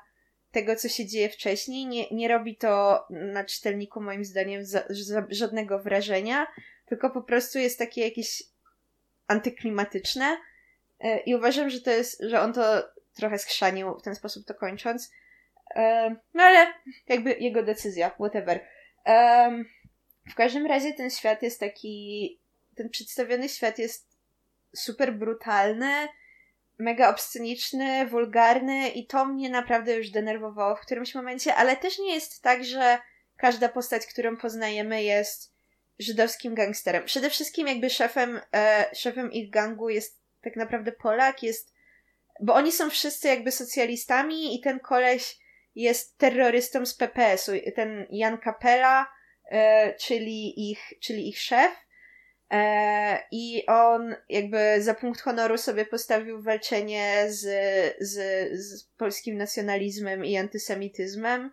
[0.51, 1.85] tego, co się dzieje wcześniej.
[1.85, 6.47] Nie, nie robi to na czytelniku, moim zdaniem, za, za, żadnego wrażenia,
[6.85, 8.43] tylko po prostu jest takie jakieś
[9.27, 10.37] antyklimatyczne.
[10.99, 14.53] E, I uważam, że to jest, że on to trochę skrzanił w ten sposób to
[14.53, 15.11] kończąc.
[15.75, 16.73] E, no ale
[17.07, 18.65] jakby jego decyzja, whatever.
[20.31, 22.39] W każdym razie ten świat jest taki.
[22.75, 24.07] Ten przedstawiony świat jest
[24.75, 26.07] super brutalny
[26.79, 32.13] mega obsceniczny, wulgarny i to mnie naprawdę już denerwowało w którymś momencie, ale też nie
[32.13, 32.99] jest tak, że
[33.37, 35.53] każda postać, którą poznajemy jest
[35.99, 37.05] żydowskim gangsterem.
[37.05, 41.73] Przede wszystkim jakby szefem, e, szefem ich gangu jest tak naprawdę Polak, jest
[42.39, 45.37] bo oni są wszyscy jakby socjalistami i ten koleś
[45.75, 47.51] jest terrorystą z PPS-u.
[47.75, 49.11] Ten Jan Kapela,
[49.51, 51.71] e, czyli, ich, czyli ich szef,
[53.31, 57.41] I on jakby za punkt honoru sobie postawił walczenie z,
[57.99, 58.13] z,
[58.59, 61.51] z polskim nacjonalizmem i antysemityzmem.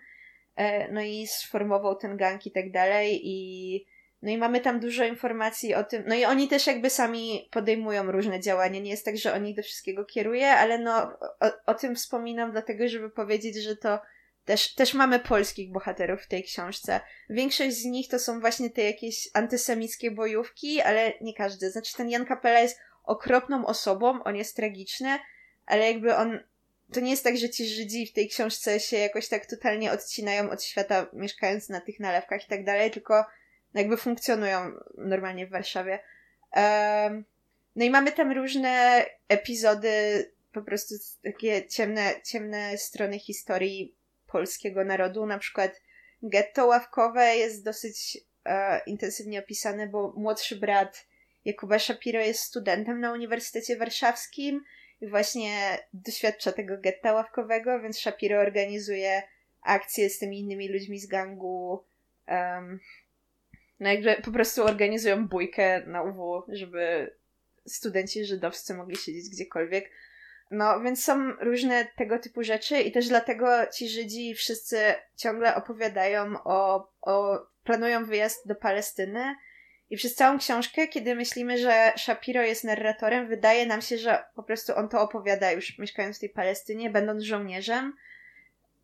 [0.57, 3.21] E, no i sformował ten gang i tak dalej.
[3.25, 3.87] I,
[4.23, 6.05] no i mamy tam dużo informacji o tym.
[6.07, 8.81] No i oni też jakby sami podejmują różne działania.
[8.81, 12.53] Nie jest tak, że on ich do wszystkiego kieruje, ale no o, o tym wspominam
[12.53, 13.99] dlatego, żeby powiedzieć, że to
[14.47, 17.01] też, też mamy polskich bohaterów w tej książce.
[17.31, 21.71] Większość z nich to są właśnie te jakieś antysemickie bojówki, ale nie każdy.
[21.71, 25.19] Znaczy ten Jan Kapela jest okropną osobą, on jest tragiczny,
[25.67, 26.41] ale jakby on...
[26.93, 30.51] To nie jest tak, że ci Żydzi w tej książce się jakoś tak totalnie odcinają
[30.51, 33.25] od świata, mieszkając na tych nalewkach i tak dalej, tylko
[33.75, 35.99] jakby funkcjonują normalnie w Warszawie.
[36.57, 37.25] Um,
[37.77, 39.91] no i mamy tam różne epizody,
[40.53, 43.95] po prostu takie ciemne, ciemne strony historii
[44.37, 45.27] polskiego narodu.
[45.27, 45.83] Na przykład
[46.23, 51.07] getto ławkowe jest dosyć e, intensywnie opisane, bo młodszy brat
[51.45, 54.65] Jakuba Shapiro jest studentem na Uniwersytecie Warszawskim
[55.01, 59.23] i właśnie doświadcza tego getta ławkowego, więc Shapiro organizuje
[59.63, 61.85] akcje z tymi innymi ludźmi z gangu.
[62.29, 62.81] Um,
[63.81, 67.15] no jakby po prostu organizują bójkę na UW, żeby
[67.67, 69.91] studenci żydowscy mogli siedzieć gdziekolwiek.
[70.51, 76.43] No, więc są różne tego typu rzeczy i też dlatego ci Żydzi wszyscy ciągle opowiadają
[76.45, 79.35] o, o planują wyjazd do Palestyny
[79.91, 84.43] I przez całą książkę, kiedy myślimy, że Shapiro jest narratorem, wydaje nam się, że po
[84.43, 87.97] prostu on to opowiada już mieszkając w tej Palestynie, będąc żołnierzem.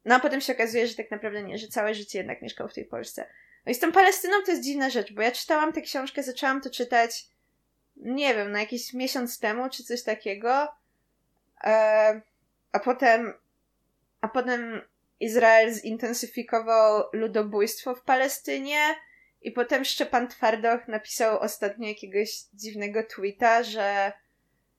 [0.04, 2.74] No a potem się okazuje, że tak naprawdę nie, że całe życie jednak mieszkał w
[2.74, 3.26] tej Polsce.
[3.66, 6.60] No i z tą Palestyną to jest dziwna rzecz, bo ja czytałam tę książkę, zaczęłam
[6.60, 7.26] to czytać,
[7.96, 10.68] nie wiem, na jakiś miesiąc temu, czy coś takiego.
[11.64, 12.20] E,
[12.72, 13.32] a potem,
[14.20, 14.80] a potem
[15.20, 18.94] Izrael zintensyfikował ludobójstwo w Palestynie
[19.42, 24.12] i potem Szczepan Twardoch napisał ostatnio jakiegoś dziwnego tweeta, że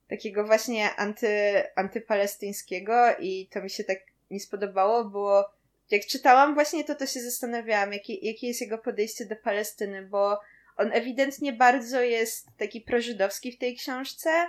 [0.10, 3.98] takiego właśnie anty, antypalestyńskiego i to mi się tak
[4.32, 5.50] nie spodobało, bo
[5.92, 10.40] jak czytałam właśnie to, to się zastanawiałam, jakie, jakie jest jego podejście do Palestyny, bo
[10.78, 14.48] on ewidentnie bardzo jest taki prożydowski w tej książce,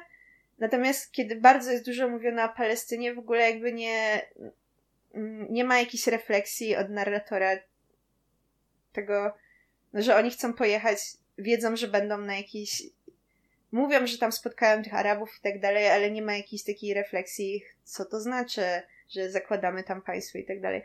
[0.58, 4.22] natomiast kiedy bardzo jest dużo mówione o Palestynie, w ogóle jakby nie,
[5.50, 7.50] nie ma jakiejś refleksji od narratora
[8.92, 9.36] tego,
[9.94, 10.98] że oni chcą pojechać,
[11.38, 12.82] wiedzą, że będą na jakiejś.
[13.72, 17.64] Mówią, że tam spotkają tych Arabów i tak dalej, ale nie ma jakiejś takiej refleksji,
[17.84, 18.62] co to znaczy,
[19.08, 20.82] że zakładamy tam państwo i tak dalej.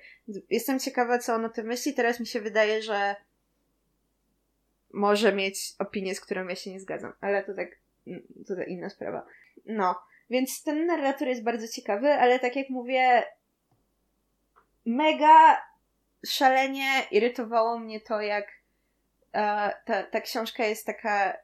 [0.49, 1.93] Jestem ciekawa, co on o tym myśli.
[1.93, 3.15] Teraz mi się wydaje, że
[4.93, 7.69] może mieć opinię, z którą ja się nie zgadzam, ale to tak,
[8.47, 9.25] to tak inna sprawa.
[9.65, 9.95] No,
[10.29, 13.23] więc ten narrator jest bardzo ciekawy, ale tak jak mówię,
[14.85, 15.61] mega
[16.27, 18.47] szalenie irytowało mnie to, jak
[19.85, 21.37] ta, ta książka jest taka,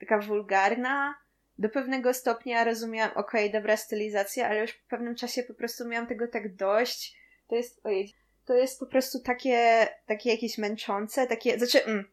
[0.00, 1.14] taka wulgarna.
[1.58, 5.88] Do pewnego stopnia rozumiałam, okej, okay, dobra stylizacja, ale już w pewnym czasie po prostu
[5.88, 7.16] miałam tego tak dość.
[7.48, 8.14] To jest, ojej,
[8.44, 12.04] to jest po prostu takie, takie jakieś męczące, takie, znaczy, mm,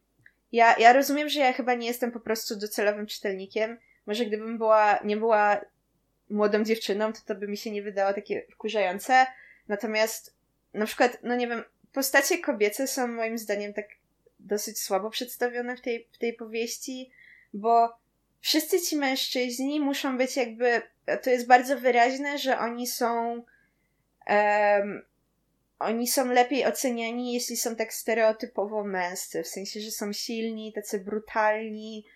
[0.52, 3.78] ja, ja rozumiem, że ja chyba nie jestem po prostu docelowym czytelnikiem.
[4.06, 5.60] Może gdybym była, nie była
[6.30, 9.26] młodą dziewczyną, to to by mi się nie wydało takie wkurzające.
[9.68, 10.34] Natomiast
[10.74, 13.86] na przykład, no nie wiem, postacie kobiece są moim zdaniem tak
[14.40, 17.10] dosyć słabo przedstawione w tej, w tej powieści,
[17.52, 17.92] bo
[18.40, 20.82] wszyscy ci mężczyźni muszą być jakby.
[21.22, 23.42] To jest bardzo wyraźne, że oni są.
[24.28, 25.02] Um,
[25.78, 31.00] oni są lepiej oceniani, jeśli są tak stereotypowo męscy, w sensie, że są silni, tacy
[31.00, 32.06] brutalni,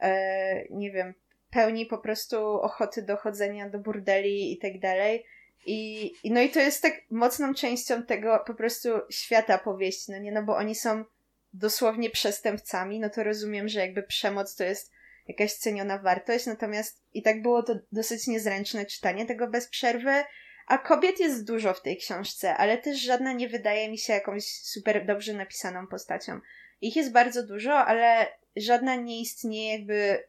[0.00, 1.14] e, nie wiem,
[1.54, 5.24] pełni po prostu ochoty do chodzenia do burdeli i tak dalej.
[5.66, 10.32] I, no i to jest tak mocną częścią tego po prostu świata powieści, no nie,
[10.32, 11.04] no bo oni są
[11.52, 14.92] dosłownie przestępcami, no to rozumiem, że jakby przemoc to jest
[15.28, 20.24] jakaś ceniona wartość, natomiast i tak było to dosyć niezręczne czytanie tego bez przerwy,
[20.66, 24.44] a kobiet jest dużo w tej książce, ale też żadna nie wydaje mi się jakąś
[24.44, 26.40] super dobrze napisaną postacią.
[26.80, 28.26] Ich jest bardzo dużo, ale
[28.56, 30.24] żadna nie istnieje jakby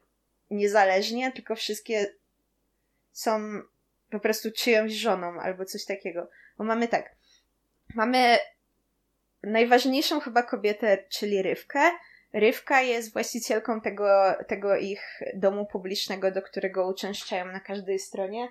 [0.50, 2.06] niezależnie, tylko wszystkie
[3.12, 3.62] są
[4.10, 6.28] po prostu czyjąś żoną albo coś takiego.
[6.58, 7.10] Bo mamy tak,
[7.94, 8.38] mamy
[9.42, 11.80] najważniejszą chyba kobietę, czyli Rywkę.
[12.32, 18.48] Rywka jest właścicielką tego, tego ich domu publicznego, do którego uczęszczają na każdej stronie.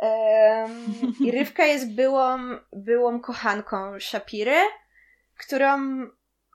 [0.00, 0.94] Um,
[1.24, 2.38] I Rywka jest byłą,
[2.72, 4.56] byłą kochanką Shapiry,
[5.36, 5.78] którą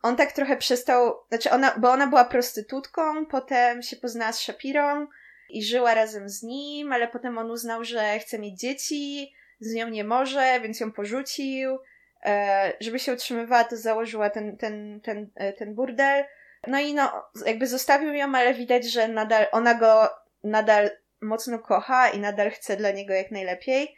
[0.03, 5.07] on tak trochę przestał, znaczy ona, bo ona była prostytutką, potem się poznała z Shapirą
[5.49, 9.89] i żyła razem z nim, ale potem on uznał, że chce mieć dzieci, z nią
[9.89, 11.79] nie może, więc ją porzucił.
[12.25, 16.25] E, żeby się utrzymywała, to założyła ten, ten, ten, e, ten burdel.
[16.67, 20.09] No i no, jakby zostawił ją, ale widać, że nadal, ona go
[20.43, 20.89] nadal
[21.21, 23.95] mocno kocha i nadal chce dla niego jak najlepiej.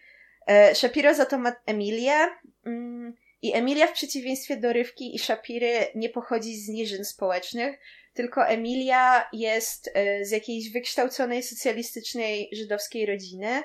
[0.48, 2.30] E, Shapiro za to ma Emilię.
[2.66, 7.80] Mm, I Emilia w przeciwieństwie do Rywki i Shapiry nie pochodzi z niżyn społecznych,
[8.14, 13.64] tylko Emilia jest z jakiejś wykształconej socjalistycznej żydowskiej rodziny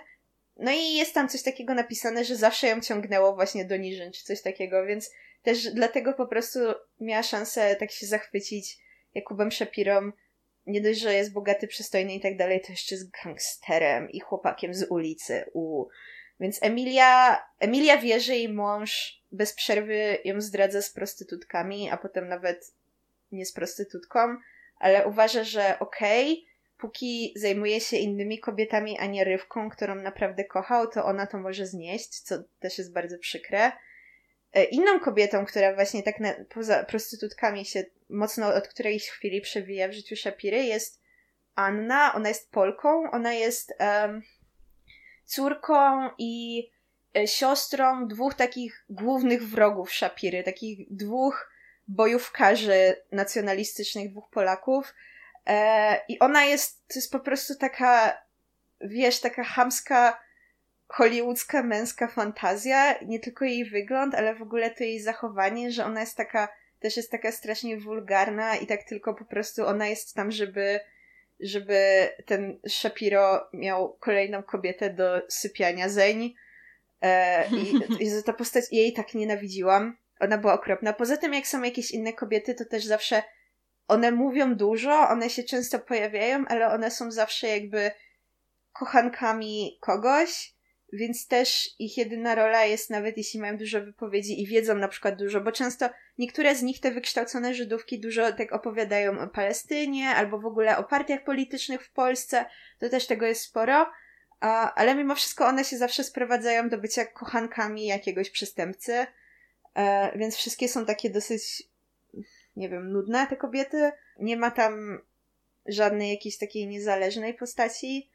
[0.61, 4.25] no i jest tam coś takiego napisane, że zawsze ją ciągnęło właśnie do niżyn, czy
[4.25, 5.11] coś takiego, więc
[5.43, 6.59] też dlatego po prostu
[7.01, 8.79] miała szansę tak się zachwycić
[9.15, 10.13] Jakubem Szepirą.
[10.67, 14.75] Nie dość, że jest bogaty, przystojny i tak dalej, to jeszcze jest gangsterem i chłopakiem
[14.75, 15.45] z ulicy.
[15.55, 15.85] U.
[16.41, 22.29] Więc Emilia, Emilia wie, że jej mąż bez przerwy ją zdradza z prostytutkami, a potem
[22.29, 22.73] nawet
[23.33, 24.37] nie z prostytutką,
[24.79, 30.45] ale uważa, że okej, okay, póki zajmuje się innymi kobietami, a nie rywką, którą naprawdę
[30.45, 33.73] kochał, to ona to może znieść, co też jest bardzo przykre.
[34.53, 39.89] E, inną kobietą, która właśnie tak na, poza prostytutkami się mocno od którejś chwili przewija
[39.89, 41.01] w życiu Shapiry jest
[41.55, 42.15] Anna.
[42.15, 44.23] Ona jest Polką, ona jest um,
[45.25, 46.65] córką i
[47.27, 51.51] siostrą dwóch takich głównych wrogów Shapiry, takich dwóch
[51.89, 54.95] bojówkarzy nacjonalistycznych, dwóch Polaków,
[55.47, 58.23] E, I ona jest, to jest po prostu taka,
[58.81, 60.21] wiesz, taka chamska,
[60.89, 62.95] hollywoodzka męska fantazja.
[63.07, 66.49] Nie tylko jej wygląd, ale w ogóle to jej zachowanie, że ona jest taka
[66.81, 70.81] też jest taka strasznie wulgarna i tak tylko po prostu ona jest tam, żeby
[71.41, 76.35] żeby ten Shapiro miał kolejną kobietę do sypiania zeń.
[77.03, 79.97] E, I, i ta postać, jej tak nienawidziłam.
[80.21, 80.93] Ona była okropna.
[80.93, 83.23] Poza tym, jak są jakieś inne kobiety, to też zawsze
[83.89, 87.91] one mówią dużo, one się często pojawiają, ale one są zawsze jakby
[88.73, 90.55] kochankami kogoś,
[90.93, 95.17] więc też ich jedyna rola jest, nawet jeśli mają dużo wypowiedzi i wiedzą na przykład
[95.17, 100.39] dużo, bo często niektóre z nich, te wykształcone Żydówki, dużo tak opowiadają o Palestynie albo
[100.39, 102.45] w ogóle o partiach politycznych w Polsce,
[102.79, 103.87] to też tego jest sporo,
[104.41, 109.07] a, ale mimo wszystko one się zawsze sprowadzają do bycia kochankami jakiegoś przestępcy,
[109.75, 111.63] e, więc wszystkie są takie dosyć,
[112.57, 113.93] nie wiem, nudne te kobiety.
[114.19, 115.01] Nie ma tam
[115.67, 118.11] żadnej jakiejś takiej niezależnej postaci.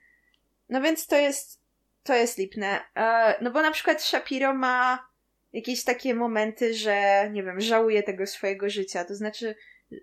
[0.69, 1.61] No więc to jest,
[2.03, 2.81] to jest lipne.
[2.95, 5.07] E, no bo na przykład Shapiro ma
[5.53, 9.05] jakieś takie momenty, że nie wiem, żałuje tego swojego życia.
[9.05, 9.55] To znaczy,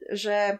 [0.08, 0.58] że,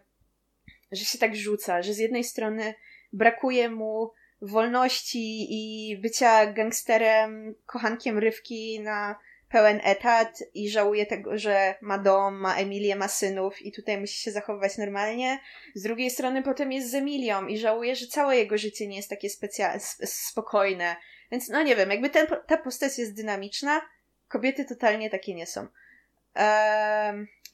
[0.92, 2.74] że się tak rzuca, że z jednej strony
[3.12, 4.12] brakuje mu
[4.42, 9.18] wolności i bycia gangsterem, kochankiem rywki na
[9.48, 14.22] pełen etat i żałuje tego, że ma dom, ma Emilię, ma synów i tutaj musi
[14.22, 15.40] się zachowywać normalnie.
[15.74, 19.10] Z drugiej strony potem jest z Emilią i żałuje, że całe jego życie nie jest
[19.10, 20.96] takie specjalne, spokojne.
[21.30, 23.80] Więc no nie wiem, jakby ten, ta postać jest dynamiczna,
[24.28, 25.66] kobiety totalnie takie nie są.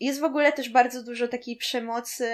[0.01, 2.31] Jest w ogóle też bardzo dużo takiej przemocy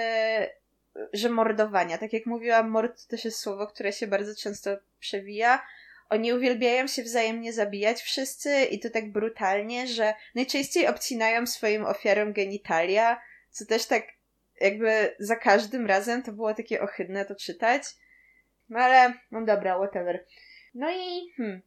[1.13, 1.97] że mordowania.
[1.97, 5.65] Tak jak mówiłam, mord to też jest słowo, które się bardzo często przewija.
[6.09, 12.33] Oni uwielbiają się wzajemnie zabijać wszyscy i to tak brutalnie, że najczęściej obcinają swoim ofiarom
[12.33, 14.03] genitalia, co też tak
[14.61, 17.83] jakby za każdym razem to było takie ohydne to czytać.
[18.69, 20.25] No ale, no dobra, whatever.
[20.73, 21.61] No i, hmm.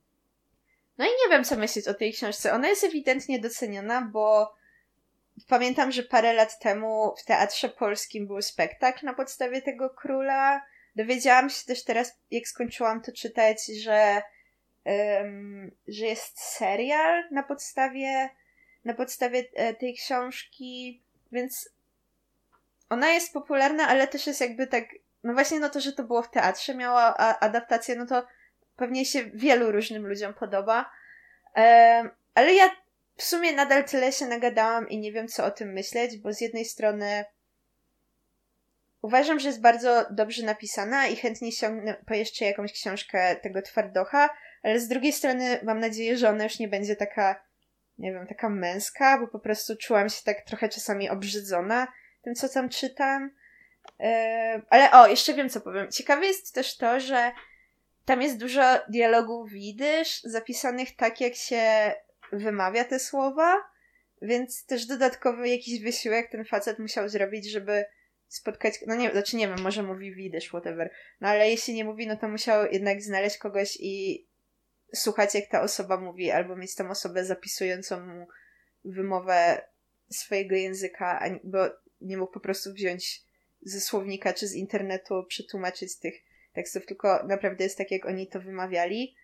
[0.98, 2.52] No i nie wiem, co myśleć o tej książce.
[2.52, 4.54] Ona jest ewidentnie doceniona, bo
[5.48, 10.62] Pamiętam, że parę lat temu w Teatrze Polskim był spektakl na podstawie tego króla.
[10.96, 14.22] Dowiedziałam się też teraz, jak skończyłam to czytać, że,
[14.84, 18.30] um, że jest serial na podstawie,
[18.84, 21.70] na podstawie e, tej książki, więc
[22.90, 24.84] ona jest popularna, ale też jest jakby tak,
[25.24, 28.26] no właśnie no to, że to było w teatrze, miała adaptację, no to
[28.76, 30.90] pewnie się wielu różnym ludziom podoba.
[31.56, 32.70] Um, ale ja
[33.18, 36.40] w sumie nadal tyle się nagadałam i nie wiem, co o tym myśleć, bo z
[36.40, 37.24] jednej strony
[39.02, 44.28] uważam, że jest bardzo dobrze napisana i chętnie sięgnę po jeszcze jakąś książkę tego twardocha,
[44.62, 47.44] ale z drugiej strony mam nadzieję, że ona już nie będzie taka,
[47.98, 51.88] nie wiem, taka męska, bo po prostu czułam się tak trochę czasami obrzydzona
[52.22, 53.30] tym, co tam czytam.
[53.98, 54.06] Yy,
[54.70, 55.90] ale o, jeszcze wiem, co powiem.
[55.90, 57.32] Ciekawe jest też to, że
[58.04, 61.92] tam jest dużo dialogów widysz, zapisanych tak, jak się
[62.32, 63.64] wymawia te słowa,
[64.22, 67.84] więc też dodatkowy jakiś wysiłek ten facet musiał zrobić, żeby
[68.28, 72.06] spotkać, no nie, znaczy nie wiem, może mówi widysz, whatever, no ale jeśli nie mówi,
[72.06, 74.26] no to musiał jednak znaleźć kogoś i
[74.94, 78.26] słuchać jak ta osoba mówi, albo mieć tą osobę zapisującą mu
[78.84, 79.62] wymowę
[80.10, 81.58] swojego języka, bo
[82.00, 83.22] nie mógł po prostu wziąć
[83.62, 86.14] ze słownika czy z internetu przetłumaczyć tych
[86.52, 89.14] tekstów, tylko naprawdę jest tak, jak oni to wymawiali.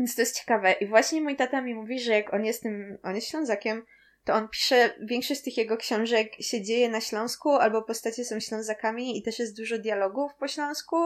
[0.00, 0.72] Więc to jest ciekawe.
[0.72, 3.86] I właśnie mój tata mi mówi, że jak on jest tym, on jest Ślązakiem,
[4.24, 8.40] to on pisze, większość z tych jego książek się dzieje na Śląsku, albo postacie są
[8.40, 10.96] Ślązakami i też jest dużo dialogów po Śląsku.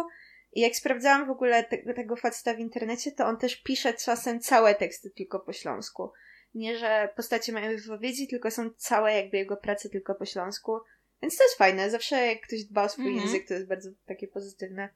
[0.53, 4.40] I jak sprawdzałam w ogóle te, tego faceta w internecie, to on też pisze czasem
[4.40, 6.12] całe teksty tylko po śląsku.
[6.55, 10.80] Nie, że postacie mają wypowiedzi, tylko są całe jakby jego prace tylko po śląsku.
[11.22, 11.90] Więc to jest fajne.
[11.90, 13.22] Zawsze jak ktoś dba o swój mm -hmm.
[13.22, 14.88] język, to jest bardzo takie pozytywne.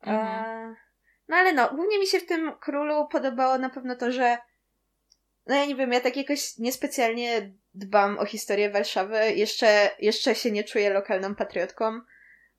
[0.00, 0.87] Mm -hmm.
[1.28, 4.38] No ale no, głównie mi się w tym królu podobało na pewno to, że
[5.46, 9.32] no ja nie wiem, ja tak jakoś niespecjalnie dbam o historię Warszawy.
[9.32, 12.00] Jeszcze, jeszcze się nie czuję lokalną patriotką.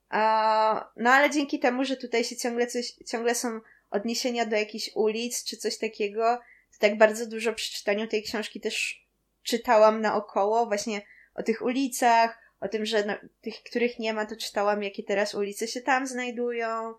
[0.09, 4.89] A, no ale dzięki temu, że tutaj się ciągle coś, ciągle są odniesienia do jakichś
[4.95, 6.39] ulic czy coś takiego,
[6.71, 9.05] to tak bardzo dużo przy czytaniu tej książki też
[9.43, 11.01] czytałam naokoło, właśnie
[11.35, 15.35] o tych ulicach, o tym, że no, tych, których nie ma, to czytałam, jakie teraz
[15.35, 16.93] ulice się tam znajdują,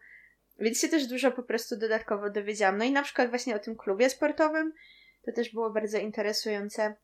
[0.61, 2.79] więc się też dużo po prostu dodatkowo dowiedziałam.
[2.79, 4.73] No i na przykład właśnie o tym klubie sportowym.
[5.25, 6.95] To też było bardzo interesujące.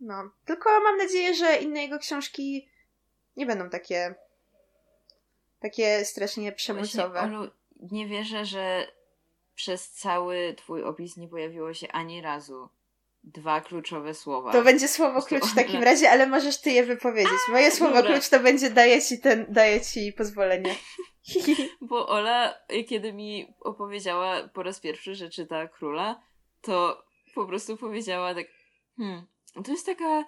[0.00, 2.68] No, tylko mam nadzieję, że inne jego książki
[3.36, 4.14] nie będą takie
[5.60, 7.08] takie strasznie przemocowe.
[7.08, 7.50] Właśnie, Olu,
[7.92, 8.86] nie wierzę, że
[9.54, 12.68] przez cały twój opis nie pojawiło się ani razu
[13.26, 14.52] dwa kluczowe słowa.
[14.52, 17.38] To będzie słowo klucz w takim razie, ale możesz ty je wypowiedzieć.
[17.52, 20.74] Moje słowo klucz to będzie daje ci ten, daje ci pozwolenie.
[21.80, 22.54] Bo Ola,
[22.88, 26.22] kiedy mi opowiedziała po raz pierwszy, że czyta Króla,
[26.60, 27.04] to
[27.34, 28.46] po prostu powiedziała tak,
[28.96, 29.26] hmm,
[29.64, 30.24] to jest taka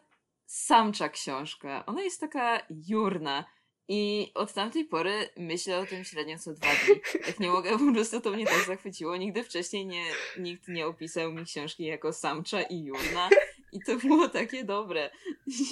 [0.46, 1.86] samcza książka.
[1.86, 3.44] Ona jest taka jurna.
[3.88, 7.00] I od tamtej pory myślę o tym średnio co dwa dni.
[7.26, 9.16] Jak nie mogę, po prostu to mnie tak zachwyciło.
[9.16, 10.04] Nigdy wcześniej nie,
[10.38, 13.28] nikt nie opisał mi książki jako samcza i jurna.
[13.72, 15.10] I to było takie dobre.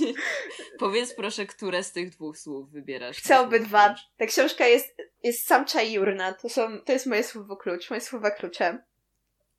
[0.78, 3.16] Powiedz proszę, które z tych dwóch słów wybierasz.
[3.16, 3.94] Chcę obydwa.
[4.16, 6.32] Ta książka jest, jest samcza i jurna.
[6.32, 8.82] To, są, to jest moje słowo klucz, moje słowa klucze.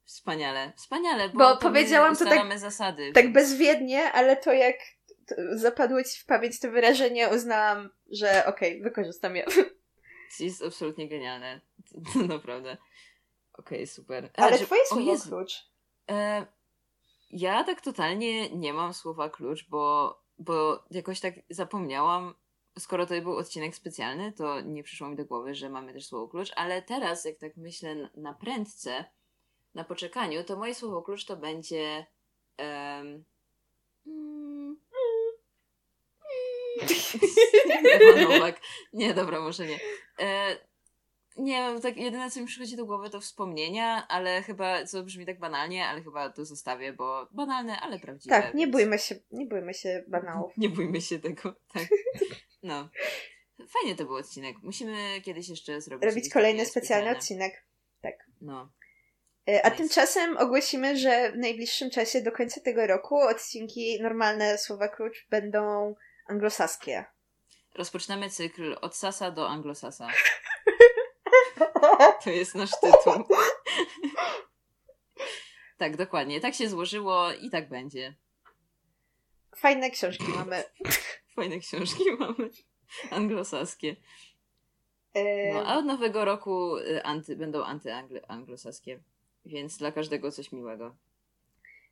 [0.06, 3.12] Wspaniale, wspaniale, bo, bo powiedziałam to tak, zasady.
[3.14, 4.76] Tak bezwiednie, ale to jak
[5.52, 9.46] zapadło ci w pamięć to wyrażenie, uznałam, że okej, okay, wykorzystam je.
[10.40, 11.62] Jest absolutnie genialne.
[12.28, 12.78] Naprawdę.
[13.54, 14.30] Okej, okay, super.
[14.38, 15.54] A, ale twoje słowo jest, klucz.
[16.10, 16.46] E,
[17.32, 22.34] ja tak totalnie nie mam słowa klucz, bo, bo jakoś tak zapomniałam,
[22.80, 26.28] skoro to był odcinek specjalny, to nie przyszło mi do głowy, że mamy też słowo
[26.28, 29.06] klucz, ale teraz, jak tak myślę na prędce,
[29.74, 32.06] na poczekaniu, to moje słowo klucz to będzie.
[32.60, 33.24] Um,
[38.30, 38.62] Nowak.
[38.94, 39.80] Nie, dobra, może nie.
[40.20, 40.58] E,
[41.38, 45.26] nie wiem, tak jedyne co mi przychodzi do głowy to wspomnienia, ale chyba, co brzmi
[45.26, 48.36] tak banalnie, ale chyba to zostawię, bo banalne, ale prawdziwe.
[48.36, 48.72] Tak, nie więc...
[48.72, 50.58] bójmy się, nie bójmy się banałów.
[50.58, 51.88] Nie bójmy się tego, tak.
[52.64, 52.90] No.
[53.70, 54.58] Fajnie to był odcinek.
[54.64, 56.10] Musimy kiedyś jeszcze zrobić.
[56.10, 57.64] Robić kolejny specjalny odcinek.
[58.02, 58.16] Tak.
[58.42, 58.70] No.
[59.48, 59.78] E, a nice.
[59.78, 65.96] tymczasem ogłosimy, że w najbliższym czasie do końca tego roku odcinki normalne słowa klucz będą
[66.28, 67.06] anglosaskie.
[67.76, 70.08] Rozpoczynamy cykl od sasa do anglosasa.
[72.24, 73.24] To jest nasz tytuł.
[75.78, 76.42] tak, dokładnie.
[76.42, 78.16] Tak się złożyło i tak będzie.
[79.56, 80.64] Fajne książki mamy.
[81.36, 82.50] Fajne książki mamy.
[83.12, 83.96] Anglosaskie.
[85.54, 89.00] No, a od nowego roku y, anty, będą antyanglosaskie.
[89.46, 90.96] Więc dla każdego coś miłego.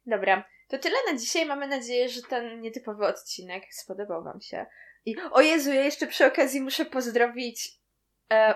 [0.05, 1.45] Dobra, to tyle na dzisiaj.
[1.45, 4.65] Mamy nadzieję, że ten nietypowy odcinek spodobał Wam się.
[5.05, 7.79] I o Jezu, ja jeszcze przy okazji muszę pozdrowić
[8.31, 8.55] e,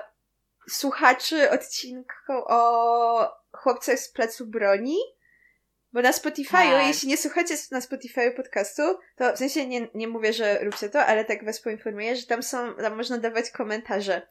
[0.70, 4.98] słuchaczy odcinku o chłopcach z placu broni.
[5.94, 6.88] Bo na Spotify'u, tak.
[6.88, 8.82] jeśli nie słuchacie na Spotify'u podcastu,
[9.16, 12.44] to w sensie nie, nie mówię, że róbcie to, ale tak was poinformuję, że tam
[12.44, 14.28] są, tam można dawać komentarze.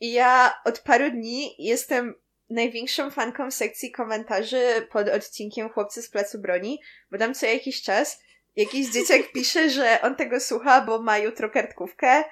[0.00, 2.14] I ja od paru dni jestem
[2.50, 6.80] największą fanką sekcji komentarzy pod odcinkiem Chłopcy z Placu Broni,
[7.10, 8.22] bo tam co jakiś czas
[8.56, 12.24] jakiś dzieciak pisze, że on tego słucha, bo ma jutro kartkówkę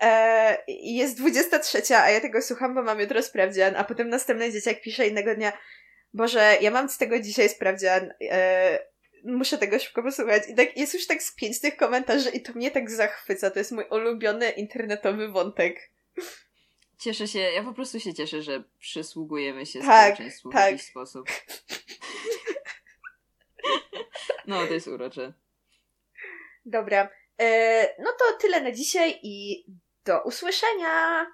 [0.00, 4.52] e, i jest 23, a ja tego słucham, bo mam jutro sprawdzian, a potem następny
[4.52, 5.52] dzieciak pisze innego dnia
[6.14, 8.78] Boże, ja mam z tego dzisiaj sprawdzian, e,
[9.24, 10.42] muszę tego szybko posłuchać.
[10.48, 13.50] I tak jest już tak z pięć tych komentarzy i to mnie tak zachwyca.
[13.50, 15.90] To jest mój ulubiony internetowy wątek.
[16.98, 20.68] Cieszę się, ja po prostu się cieszę, że przysługujemy się tak, społeczeństwu tak.
[20.68, 21.28] w jakiś sposób.
[24.46, 25.32] no, to jest urocze.
[26.64, 27.08] Dobra.
[27.40, 29.64] E, no to tyle na dzisiaj i
[30.04, 31.26] do usłyszenia!